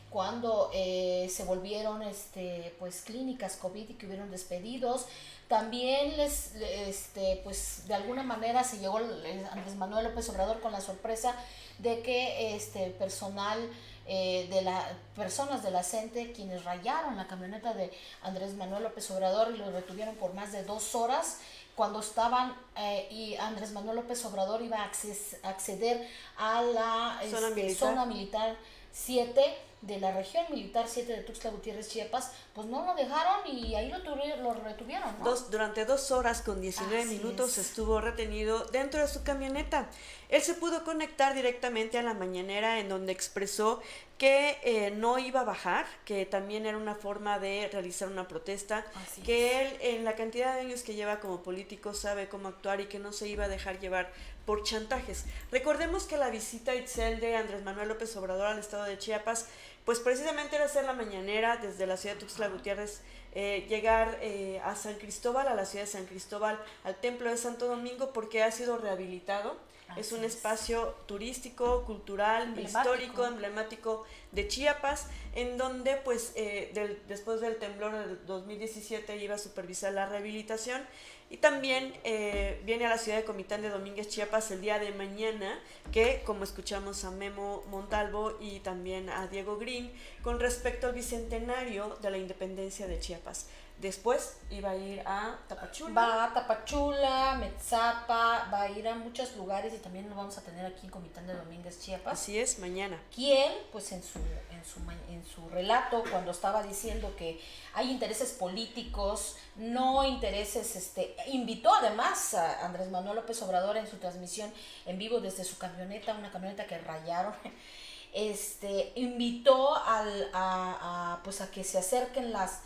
[0.09, 5.05] cuando eh, se volvieron este, pues, clínicas COVID y que hubieron despedidos.
[5.47, 10.81] También les, este, pues, de alguna manera se llegó Andrés Manuel López Obrador con la
[10.81, 11.35] sorpresa
[11.79, 13.59] de que este personal
[14.07, 17.91] eh, de las personas de la CENTE quienes rayaron la camioneta de
[18.21, 21.39] Andrés Manuel López Obrador y lo retuvieron por más de dos horas
[21.75, 27.61] cuando estaban eh, y Andrés Manuel López Obrador iba a acceder a la zona, este,
[27.61, 27.89] militar.
[27.89, 28.55] zona militar
[28.93, 33.75] 7 de la región militar 7 de Tuxtla Gutiérrez, Chiapas, pues no lo dejaron y
[33.75, 35.23] ahí lo, lo retuvieron.
[35.23, 39.87] Dos, durante dos horas con 19 minutos estuvo retenido dentro de su camioneta.
[40.29, 43.81] Él se pudo conectar directamente a la mañanera en donde expresó
[44.17, 48.83] que eh, no iba a bajar, que también era una forma de realizar una protesta,
[49.23, 52.87] que él en la cantidad de años que lleva como político sabe cómo actuar y
[52.87, 54.11] que no se iba a dejar llevar
[54.47, 55.25] por chantajes.
[55.51, 59.47] Recordemos que la visita Itzel de Andrés Manuel López Obrador al estado de Chiapas,
[59.87, 62.99] pues precisamente era hacer la mañanera desde la ciudad de Tuxtla Gutiérrez,
[63.33, 67.37] eh, llegar eh, a San Cristóbal, a la ciudad de San Cristóbal, al templo de
[67.37, 69.55] Santo Domingo, porque ha sido rehabilitado
[69.95, 77.57] es un espacio turístico, cultural, histórico, emblemático de Chiapas, en donde pues eh, después del
[77.57, 80.81] temblor del 2017 iba a supervisar la rehabilitación
[81.29, 84.91] y también eh, viene a la ciudad de Comitán de Domínguez, Chiapas, el día de
[84.91, 85.59] mañana,
[85.91, 89.91] que como escuchamos a Memo Montalvo y también a Diego Green,
[90.23, 93.47] con respecto al bicentenario de la independencia de Chiapas.
[93.79, 95.93] Después iba a ir a Tapachula.
[95.93, 100.41] Va a Tapachula, Metzapa, va a ir a muchos lugares y también lo vamos a
[100.41, 102.13] tener aquí en Comitán de Domínguez, Chiapas.
[102.13, 102.99] Así es, mañana.
[103.13, 103.51] ¿Quién?
[103.71, 104.79] Pues en su, en su,
[105.11, 107.39] en su relato, cuando estaba diciendo que
[107.75, 113.97] hay intereses políticos, no intereses, este, invitó además a Andrés Manuel López Obrador en su
[113.97, 114.51] transmisión
[114.87, 117.35] en vivo desde su camioneta, una camioneta que rayaron
[118.13, 122.61] este invitó al, a, a, pues a que se acerquen las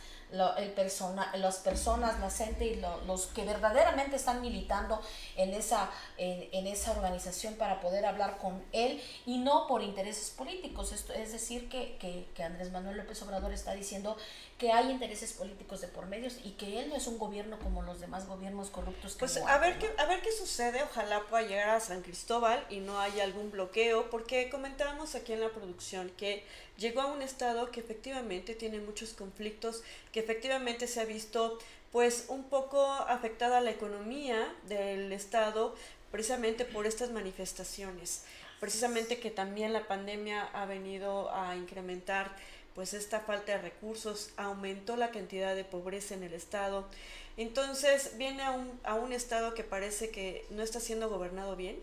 [0.58, 5.02] el persona, las personas, la gente y los que verdaderamente están militando
[5.36, 10.92] en esa, en, esa organización para poder hablar con él y no por intereses políticos.
[10.94, 14.18] Esto, es decir, que, que, que Andrés Manuel López Obrador está diciendo
[14.62, 17.82] que hay intereses políticos de por medios y que él no es un gobierno como
[17.82, 19.14] los demás gobiernos corruptos.
[19.14, 22.64] Que pues a ver, qué, a ver qué sucede, ojalá pueda llegar a San Cristóbal
[22.70, 26.44] y no haya algún bloqueo, porque comentábamos aquí en la producción que
[26.78, 31.58] llegó a un estado que efectivamente tiene muchos conflictos, que efectivamente se ha visto
[31.92, 35.74] pues un poco afectada la economía del estado
[36.12, 38.26] precisamente por estas manifestaciones,
[38.60, 42.30] precisamente que también la pandemia ha venido a incrementar
[42.76, 46.86] pues esta falta de recursos aumentó la cantidad de pobreza en el estado.
[47.38, 51.78] Entonces viene a un, a un estado que parece que no está siendo gobernado bien,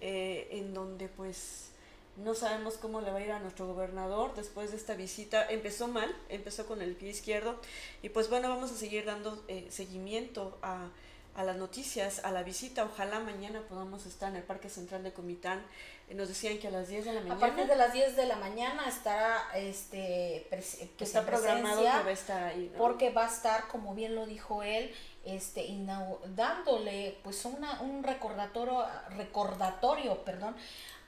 [0.00, 1.68] eh, en donde pues
[2.16, 5.46] no sabemos cómo le va a ir a nuestro gobernador después de esta visita.
[5.48, 7.60] Empezó mal, empezó con el pie izquierdo
[8.02, 10.88] y pues bueno, vamos a seguir dando eh, seguimiento a
[11.34, 12.84] a las noticias, a la visita.
[12.84, 15.62] Ojalá mañana podamos estar en el Parque Central de Comitán.
[16.14, 17.34] Nos decían que a las 10 de la mañana.
[17.36, 20.46] A partir de las 10 de la mañana estará este
[20.96, 24.26] que está programado que va a estar ahí, Porque va a estar, como bien lo
[24.26, 24.94] dijo él,
[25.24, 25.66] este
[26.34, 28.84] dándole pues una, un recordatorio
[29.16, 30.56] recordatorio, perdón,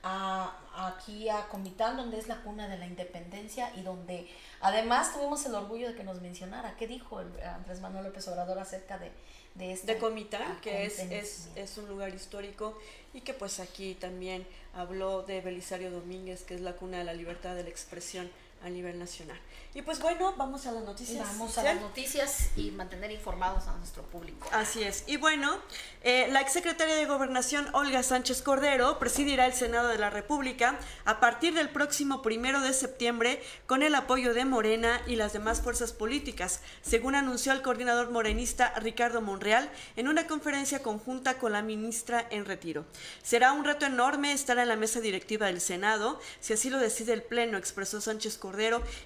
[0.03, 0.55] a,
[0.87, 4.29] aquí a Comitán, donde es la cuna de la independencia y donde
[4.61, 8.97] además tuvimos el orgullo de que nos mencionara qué dijo Andrés Manuel López Obrador acerca
[8.99, 9.11] de
[9.55, 12.77] de, esta, de Comitán, que es, es, es, un lugar histórico
[13.13, 17.13] y que pues aquí también habló de Belisario Domínguez, que es la cuna de la
[17.13, 18.29] libertad de la expresión
[18.65, 19.39] a nivel nacional.
[19.75, 21.19] Y pues bueno, vamos a las noticias.
[21.19, 24.47] Vamos a las noticias y mantener informados a nuestro público.
[24.51, 25.03] Así es.
[25.05, 25.59] Y bueno,
[26.01, 31.19] eh, la exsecretaria de Gobernación, Olga Sánchez Cordero, presidirá el Senado de la República a
[31.19, 35.93] partir del próximo primero de septiembre con el apoyo de Morena y las demás fuerzas
[35.93, 42.25] políticas, según anunció el coordinador morenista Ricardo Monreal en una conferencia conjunta con la ministra
[42.31, 42.85] en retiro.
[43.21, 47.13] Será un reto enorme estar en la mesa directiva del Senado, si así lo decide
[47.13, 48.54] el Pleno, expresó Sánchez Cordero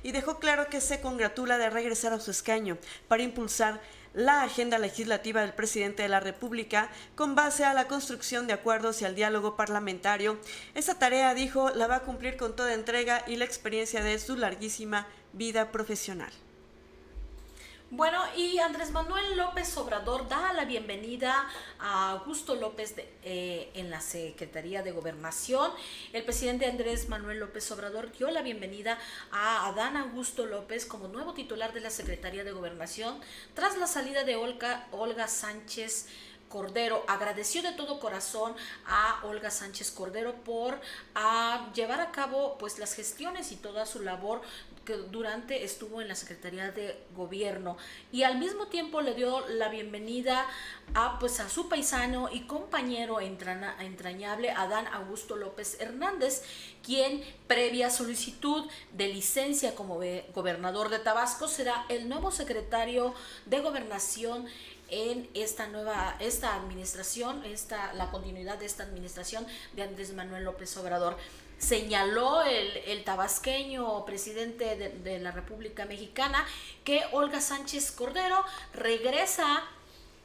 [0.04, 2.78] y dejó claro que se congratula de regresar a su escaño
[3.08, 3.82] para impulsar
[4.14, 9.02] la agenda legislativa del presidente de la República con base a la construcción de acuerdos
[9.02, 10.38] y al diálogo parlamentario.
[10.74, 14.36] Esa tarea, dijo, la va a cumplir con toda entrega y la experiencia de su
[14.36, 16.32] larguísima vida profesional.
[17.92, 24.00] Bueno, y Andrés Manuel López Obrador da la bienvenida a Augusto López eh, en la
[24.00, 25.72] Secretaría de Gobernación.
[26.14, 29.00] El presidente Andrés Manuel López Obrador dio la bienvenida
[29.32, 33.20] a Adán Augusto López como nuevo titular de la Secretaría de Gobernación
[33.56, 36.10] tras la salida de Olga, Olga Sánchez.
[36.50, 38.56] Cordero agradeció de todo corazón
[38.88, 40.82] a Olga Sánchez Cordero por
[41.14, 44.42] a llevar a cabo pues las gestiones y toda su labor
[44.98, 47.78] durante estuvo en la Secretaría de Gobierno
[48.12, 50.46] y al mismo tiempo le dio la bienvenida
[50.94, 56.44] a pues a su paisano y compañero entrañable Adán Augusto López Hernández,
[56.84, 60.00] quien previa solicitud de licencia como
[60.34, 63.14] gobernador de Tabasco será el nuevo secretario
[63.46, 64.48] de Gobernación
[64.92, 70.76] en esta nueva, esta administración, esta, la continuidad de esta administración de Andrés Manuel López
[70.78, 71.18] Obrador.
[71.60, 76.46] Señaló el, el tabasqueño presidente de, la República Mexicana
[76.84, 78.44] que Olga Sánchez Cordero
[78.74, 79.64] regresa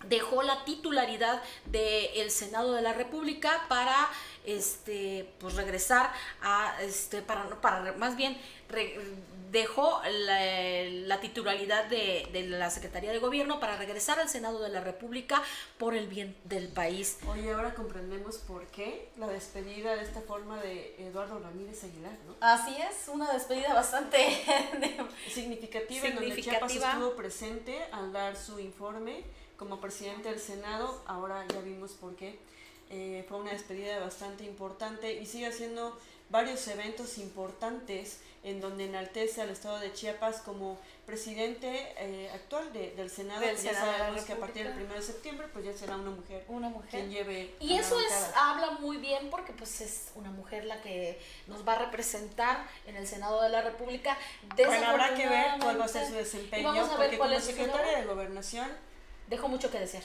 [0.08, 4.08] dejó la titularidad del Senado de la República para
[4.44, 6.12] este pues regresar
[6.42, 8.38] a este para para más bien
[9.54, 14.80] dejó la, titularidad de, de, la Secretaría de Gobierno para regresar al Senado de la
[14.80, 15.42] República
[15.78, 17.18] por el bien del país.
[17.28, 22.34] Oye, ahora comprendemos por qué la despedida de esta forma de Eduardo Ramírez Aguilar, ¿no?
[22.40, 24.18] Así es, una despedida bastante
[25.32, 29.22] significativa, en donde Chiapas estuvo presente al dar su informe
[29.56, 32.40] como presidente del Senado, ahora ya vimos por qué.
[32.90, 35.96] Eh, fue una despedida bastante importante y sigue haciendo
[36.28, 43.10] varios eventos importantes en donde enaltece al estado de Chiapas como presidente eh, actual del
[43.10, 46.10] Senado, del ya sabemos que a partir del 1 de septiembre pues ya será una
[46.10, 46.90] mujer, una mujer.
[46.90, 51.18] quien lleve y eso es habla muy bien porque pues es una mujer la que
[51.46, 54.16] nos va a representar en el Senado de la República
[54.56, 58.68] bueno habrá que ver cuál va a ser su desempeño porque como secretaria de gobernación
[59.28, 60.04] dejó mucho que desear.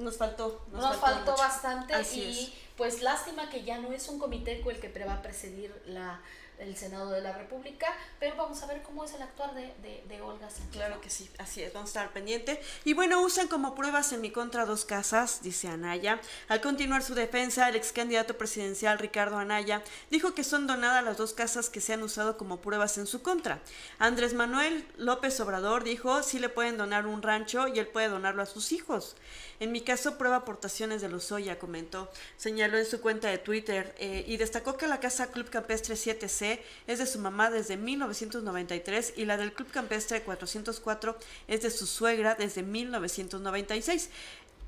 [0.00, 0.64] nos faltó.
[0.72, 5.14] Nos, faltó, bastante y pues lástima que ya no es un comité el que va
[5.14, 6.20] a presidir la,
[6.58, 7.86] el Senado de la República,
[8.18, 10.72] pero vamos a ver cómo es el actuar de, de, Olga Sánchez.
[10.72, 12.60] Claro que sí, así es, vamos a estar pendiente.
[12.84, 16.20] Y bueno, usan como pruebas en mi contra dos casas, dice Anaya.
[16.48, 21.16] Al continuar su defensa, el ex candidato presidencial Ricardo Anaya dijo que son donadas las
[21.16, 23.60] dos casas que se han usado como pruebas en su contra.
[23.98, 28.42] Andrés Manuel López Obrador dijo si le pueden donar un rancho y él puede donarlo
[28.42, 29.16] a sus hijos.
[29.60, 32.10] En mi caso, prueba aportaciones de Lozoya, comentó.
[32.36, 36.60] Señaló en su cuenta de Twitter eh, y destacó que la casa Club Campestre 7C
[36.86, 41.86] es de su mamá desde 1993 y la del Club Campestre 404 es de su
[41.86, 44.10] suegra desde 1996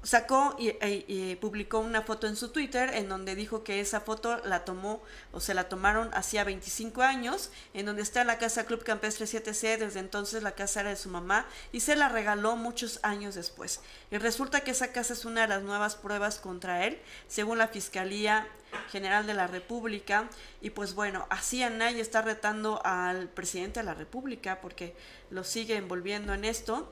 [0.03, 4.65] sacó y, publicó una foto en su Twitter en donde dijo que esa foto la
[4.65, 9.27] tomó o se la tomaron hacía 25 años, en donde está la casa Club Campestre
[9.27, 13.35] 7C, desde entonces la casa era de su mamá y se la regaló muchos años
[13.35, 13.81] después.
[14.11, 16.99] Y resulta que esa casa es una de las nuevas pruebas contra él,
[17.29, 18.49] según la Fiscalía
[18.91, 20.29] General de la República.
[20.61, 24.95] Y pues bueno, así Anaya está retando al presidente de la República porque
[25.31, 26.91] lo sigue envolviendo en esto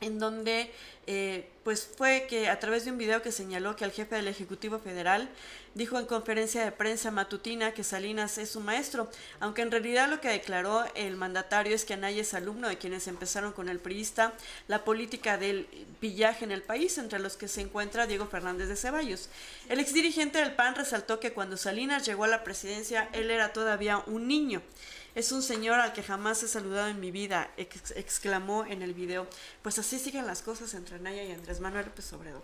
[0.00, 0.70] en donde
[1.06, 4.28] eh, pues fue que a través de un video que señaló que el jefe del
[4.28, 5.28] Ejecutivo Federal
[5.74, 10.20] dijo en conferencia de prensa matutina que Salinas es su maestro, aunque en realidad lo
[10.20, 14.32] que declaró el mandatario es que Anaya es alumno de quienes empezaron con el priista
[14.68, 15.66] la política del
[16.00, 19.28] pillaje en el país, entre los que se encuentra Diego Fernández de Ceballos.
[19.68, 23.98] El exdirigente del PAN resaltó que cuando Salinas llegó a la presidencia él era todavía
[24.06, 24.62] un niño
[25.16, 29.26] es un señor al que jamás he saludado en mi vida, exclamó en el video.
[29.62, 32.42] Pues así siguen las cosas entre Naya y Andrés Manuel López Obrador.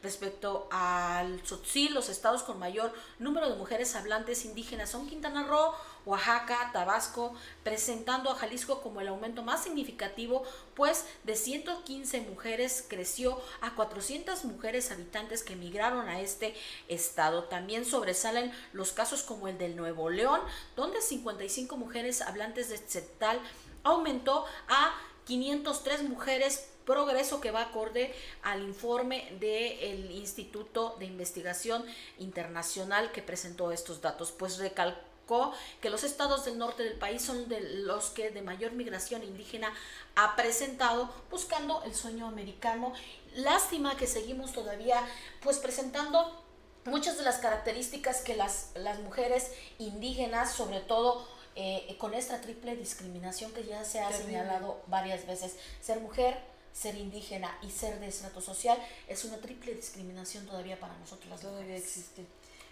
[0.04, 5.72] Respecto al Tzotzil, los estados con mayor número de mujeres hablantes indígenas son Quintana Roo,
[6.06, 7.34] Oaxaca, Tabasco,
[7.64, 10.44] presentando a Jalisco como el aumento más significativo,
[10.76, 16.56] pues de 115 mujeres creció a 400 mujeres habitantes que emigraron a este
[16.90, 17.46] estado.
[17.46, 20.42] También sobresalen los casos como el del Nuevo León,
[20.76, 23.40] donde 55 mujeres hablantes de Tzetal
[23.84, 31.86] aumentó a 503 mujeres progreso que va acorde al informe del Instituto de Investigación
[32.18, 37.50] Internacional que presentó estos datos, pues recalcó que los estados del norte del país son
[37.50, 39.74] de los que de mayor migración indígena
[40.16, 42.94] ha presentado buscando el sueño americano.
[43.36, 45.02] Lástima que seguimos todavía
[45.42, 46.42] pues presentando
[46.86, 51.28] muchas de las características que las, las mujeres indígenas, sobre todo
[51.58, 56.38] eh, con esta triple discriminación que ya se ha señalado varias veces, ser mujer,
[56.78, 61.42] ser indígena y ser de estrato social es una triple discriminación todavía para nosotros las
[61.42, 62.24] Todavía existe.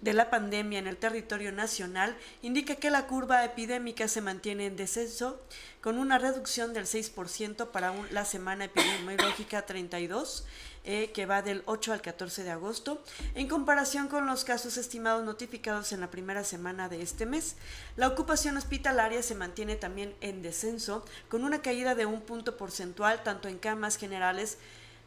[0.00, 4.76] de la pandemia en el territorio nacional indica que la curva epidémica se mantiene en
[4.76, 5.40] descenso
[5.80, 10.44] con una reducción del 6% para la semana epidemiológica 32
[10.86, 13.02] eh, que va del 8 al 14 de agosto,
[13.34, 17.56] en comparación con los casos estimados notificados en la primera semana de este mes.
[17.96, 23.22] La ocupación hospitalaria se mantiene también en descenso, con una caída de un punto porcentual
[23.22, 24.58] tanto en camas generales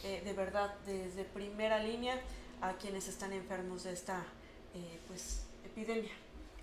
[0.03, 2.19] eh, de verdad desde primera línea
[2.61, 4.23] a quienes están enfermos de esta
[4.73, 6.11] eh, pues, epidemia.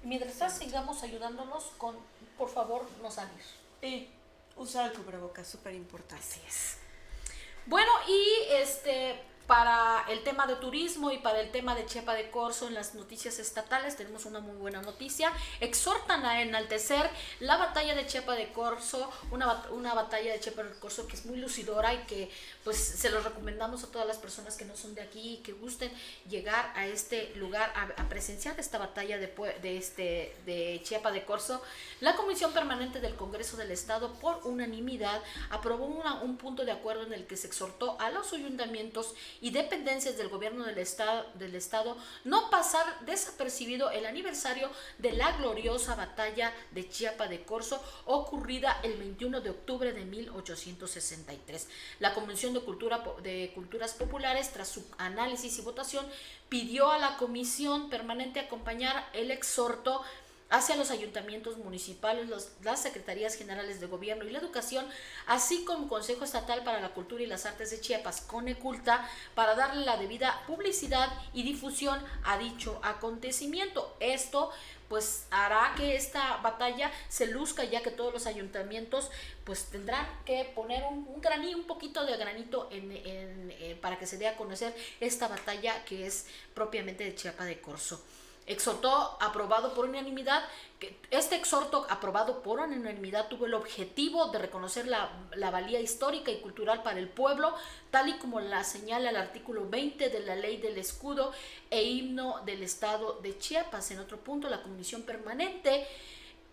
[0.05, 1.97] Mientras sigamos ayudándonos con,
[2.37, 3.43] por favor, no salir.
[3.83, 4.09] Y
[4.57, 6.25] usar el cubrebocas, súper importante.
[6.25, 6.82] Así es.
[7.67, 12.31] Bueno, y este para el tema de turismo y para el tema de Chepa de
[12.31, 15.33] Corso en las noticias estatales tenemos una muy buena noticia.
[15.61, 17.09] Exhortan a enaltecer
[17.41, 21.27] la batalla de Chepa de Corso, una, una batalla de Chepa de Corso que es
[21.27, 22.31] muy lucidora y que
[22.65, 25.53] pues se los recomendamos a todas las personas que no son de aquí y que
[25.53, 25.91] gusten
[26.29, 29.29] llegar a este lugar a, presenciar esta batalla de,
[29.63, 31.63] de, este, de Chiapa de Corso.
[32.01, 37.13] La Comisión Permanente del Congreso del Estado por unanimidad aprobó un punto de acuerdo en
[37.13, 41.97] el que se exhortó a los ayuntamientos y dependencias del gobierno del estado, del estado
[42.25, 48.97] no pasar desapercibido el aniversario de la gloriosa batalla de Chiapa de Corso ocurrida el
[48.97, 51.69] 21 de octubre de 1863.
[52.01, 56.07] La Comisión de, Cultura, de Culturas Populares, tras su análisis y votación,
[56.49, 60.03] pidió a la Comisión Permanente acompañar el exhorto
[60.53, 62.29] hacia los ayuntamientos municipales,
[62.63, 64.85] las Secretarías Generales de Gobierno y la Educación,
[65.27, 69.87] así como Consejo Estatal para la Cultura y las Artes de Chiapas, CONECULTA, para darle
[69.87, 73.97] la debida publicidad y difusión a dicho acontecimiento.
[73.99, 74.51] Esto
[74.91, 79.11] pues hará que esta batalla se luzca ya que todos los ayuntamientos
[79.45, 84.19] pues tendrán que poner un, granito, un poquito de granito en, eh, para que se
[84.19, 88.05] dé a conocer esta batalla que es propiamente de Chiapa de Corzo
[88.47, 90.43] exhortó, aprobado por unanimidad,
[90.79, 96.31] que este exhorto aprobado por unanimidad tuvo el objetivo de reconocer la, la, valía histórica
[96.31, 97.55] y cultural para el pueblo,
[97.91, 101.33] tal y como la señala el artículo 20 de la ley del escudo
[101.71, 103.91] e himno del estado de Chiapas.
[103.93, 105.87] En otro punto, la comisión permanente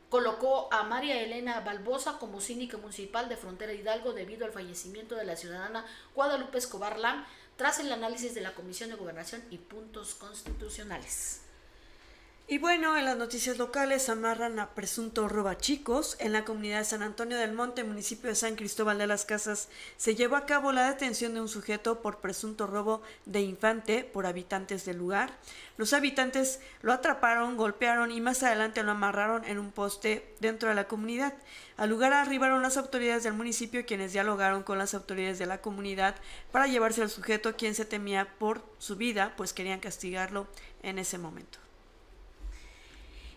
[0.09, 5.23] colocó a María Elena Balbosa como síndica municipal de Frontera Hidalgo debido al fallecimiento de
[5.23, 5.85] la ciudadana
[6.15, 7.25] Guadalupe Escobar Lam
[7.57, 11.41] tras el análisis de la Comisión de Gobernación y Puntos Constitucionales.
[12.52, 16.18] Y bueno, en las noticias locales amarran a presunto robachicos.
[16.20, 19.70] En la comunidad de San Antonio del Monte, municipio de San Cristóbal de las Casas,
[19.97, 24.26] se llevó a cabo la detención de un sujeto por presunto robo de infante por
[24.26, 25.38] habitantes del lugar.
[25.78, 30.76] Los habitantes lo atraparon, golpearon y más adelante lo amarraron en un poste dentro de
[30.76, 31.36] la comunidad.
[31.78, 36.16] Al lugar arribaron las autoridades del municipio quienes dialogaron con las autoridades de la comunidad
[36.52, 40.47] para llevarse al sujeto quien se temía por su vida, pues querían castigarlo
[40.82, 41.68] en ese momento.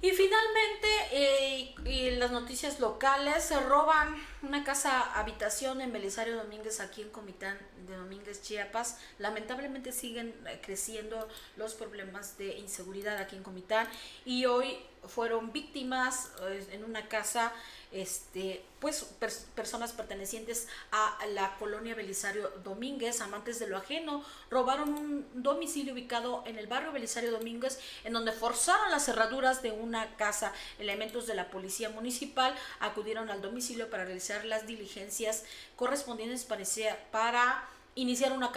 [0.03, 6.81] Y finalmente, eh, en las noticias locales, se roban una casa habitación en Belisario Domínguez,
[6.81, 8.99] aquí en Comitán de Domínguez, Chiapas.
[9.21, 13.87] Lamentablemente siguen eh, creciendo los problemas de inseguridad aquí en Comitán
[14.25, 14.77] y hoy
[15.07, 17.53] fueron víctimas eh, en una casa
[17.93, 19.05] este, pues
[19.55, 26.43] personas pertenecientes a la colonia Belisario Domínguez, amantes de lo ajeno, robaron un domicilio ubicado
[26.47, 30.53] en el barrio Belisario Domínguez, en donde forzaron las cerraduras de una casa.
[30.79, 35.45] Elementos de la policía municipal acudieron al domicilio para realizar las diligencias
[35.77, 38.53] correspondientes para iniciar una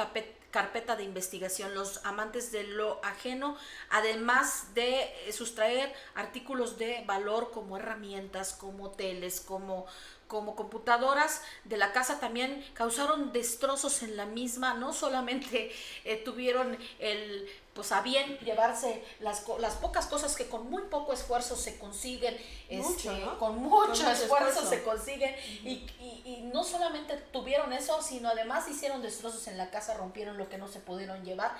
[0.55, 1.75] carpeta de investigación.
[1.75, 3.57] Los amantes de lo ajeno,
[3.89, 9.85] además de sustraer artículos de valor como herramientas, como teles, como
[10.27, 15.71] como computadoras de la casa también causaron destrozos en la misma, no solamente
[16.03, 21.11] eh, tuvieron el pues a bien llevarse las, las pocas cosas que con muy poco
[21.11, 22.35] esfuerzo se consiguen,
[22.69, 28.67] este, con mucho, esfuerzo, se consiguen, y, y, y, no solamente tuvieron eso, sino además
[28.69, 31.51] hicieron destrozos en la casa, rompieron lo que no se pudieron llevar,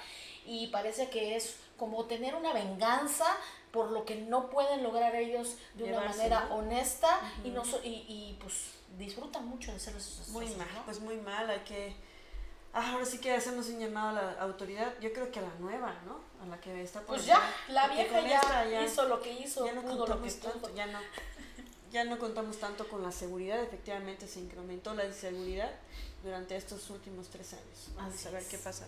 [0.46, 3.26] y parece que es como tener una venganza
[3.72, 7.20] por lo que no pueden lograr ellos de una manera honesta.
[7.44, 11.50] Y, no y, y, pues disfrutan mucho de ser esos Muy mal, pues muy mal,
[11.50, 11.94] hay que...
[12.78, 15.54] Ah, ahora sí que hacemos un llamado a la autoridad, yo creo que a la
[15.60, 16.20] nueva, ¿no?
[16.44, 19.72] A la que está por Pues ya, la vieja ya, hizo lo que hizo, ya
[19.72, 21.00] no pudo lo que tanto, ya no,
[21.90, 25.72] ya no contamos tanto con la seguridad, efectivamente se incrementó la inseguridad
[26.22, 27.92] durante estos últimos tres años.
[27.96, 28.86] Vamos a ver qué pasa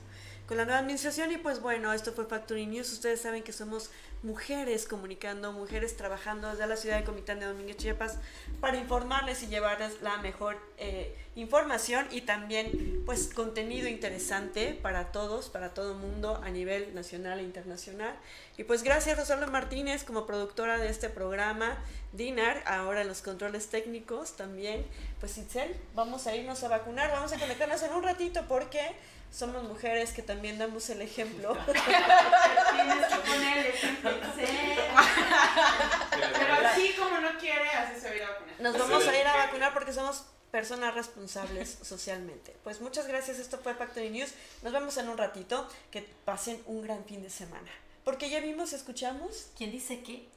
[0.48, 1.32] con la nueva administración.
[1.32, 3.92] Y pues bueno, esto fue Factory News, ustedes saben que somos
[4.24, 8.18] mujeres comunicando, mujeres trabajando desde la ciudad de Comitán de Domínguez Chiapas
[8.60, 15.50] para informarles y llevarles la mejor eh, información y también pues contenido interesante para todos,
[15.50, 18.16] para todo el mundo a nivel nacional e internacional.
[18.58, 21.78] Y pues gracias Rosalba Martínez como productora de este programa,
[22.12, 24.86] Dinar, ahora en los controles técnicos también.
[25.20, 28.96] Pues Itzel, vamos a irnos a vacunar, vamos a conectarnos en un ratito porque
[29.32, 31.56] somos mujeres que también damos el ejemplo.
[31.66, 34.10] Tienes que poner el ejemplo.
[36.40, 38.56] Pero así como no quiere, así se va a ir a vacunar.
[38.60, 40.26] Nos vamos a ir a vacunar porque somos
[40.58, 42.56] personas responsables socialmente.
[42.64, 44.34] Pues muchas gracias, esto fue Factory News.
[44.64, 45.68] Nos vemos en un ratito.
[45.92, 47.70] Que pasen un gran fin de semana.
[48.04, 49.52] Porque ya vimos, escuchamos.
[49.56, 50.28] ¿Quién dice qué?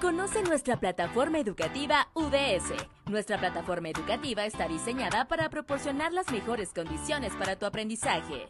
[0.00, 2.72] Conoce nuestra plataforma educativa UDS.
[3.04, 8.48] Nuestra plataforma educativa está diseñada para proporcionar las mejores condiciones para tu aprendizaje.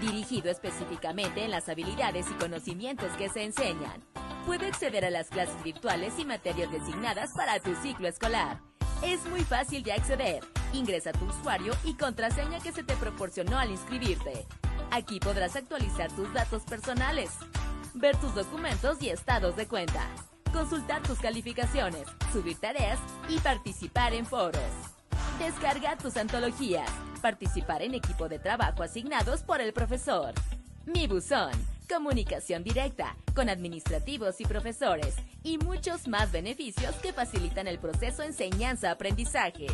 [0.00, 4.04] Dirigido específicamente en las habilidades y conocimientos que se enseñan.
[4.46, 8.60] Puede acceder a las clases virtuales y materias designadas para tu ciclo escolar.
[9.02, 10.42] Es muy fácil de acceder.
[10.72, 14.46] Ingresa tu usuario y contraseña que se te proporcionó al inscribirte.
[14.90, 17.30] Aquí podrás actualizar tus datos personales,
[17.94, 20.08] ver tus documentos y estados de cuenta,
[20.52, 24.60] consultar tus calificaciones, subir tareas y participar en foros.
[25.38, 26.90] Descarga tus antologías,
[27.20, 30.32] participar en equipo de trabajo asignados por el profesor.
[30.86, 31.52] Mi buzón,
[31.88, 39.66] comunicación directa con administrativos y profesores y muchos más beneficios que facilitan el proceso enseñanza-aprendizaje.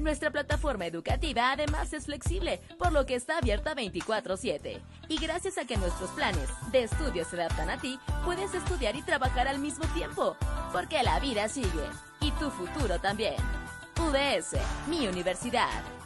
[0.00, 4.80] Nuestra plataforma educativa además es flexible, por lo que está abierta 24/7.
[5.08, 9.02] Y gracias a que nuestros planes de estudio se adaptan a ti, puedes estudiar y
[9.02, 10.36] trabajar al mismo tiempo,
[10.72, 11.86] porque la vida sigue
[12.20, 13.36] y tu futuro también.
[13.98, 14.56] UDS,
[14.88, 15.99] mi universidad.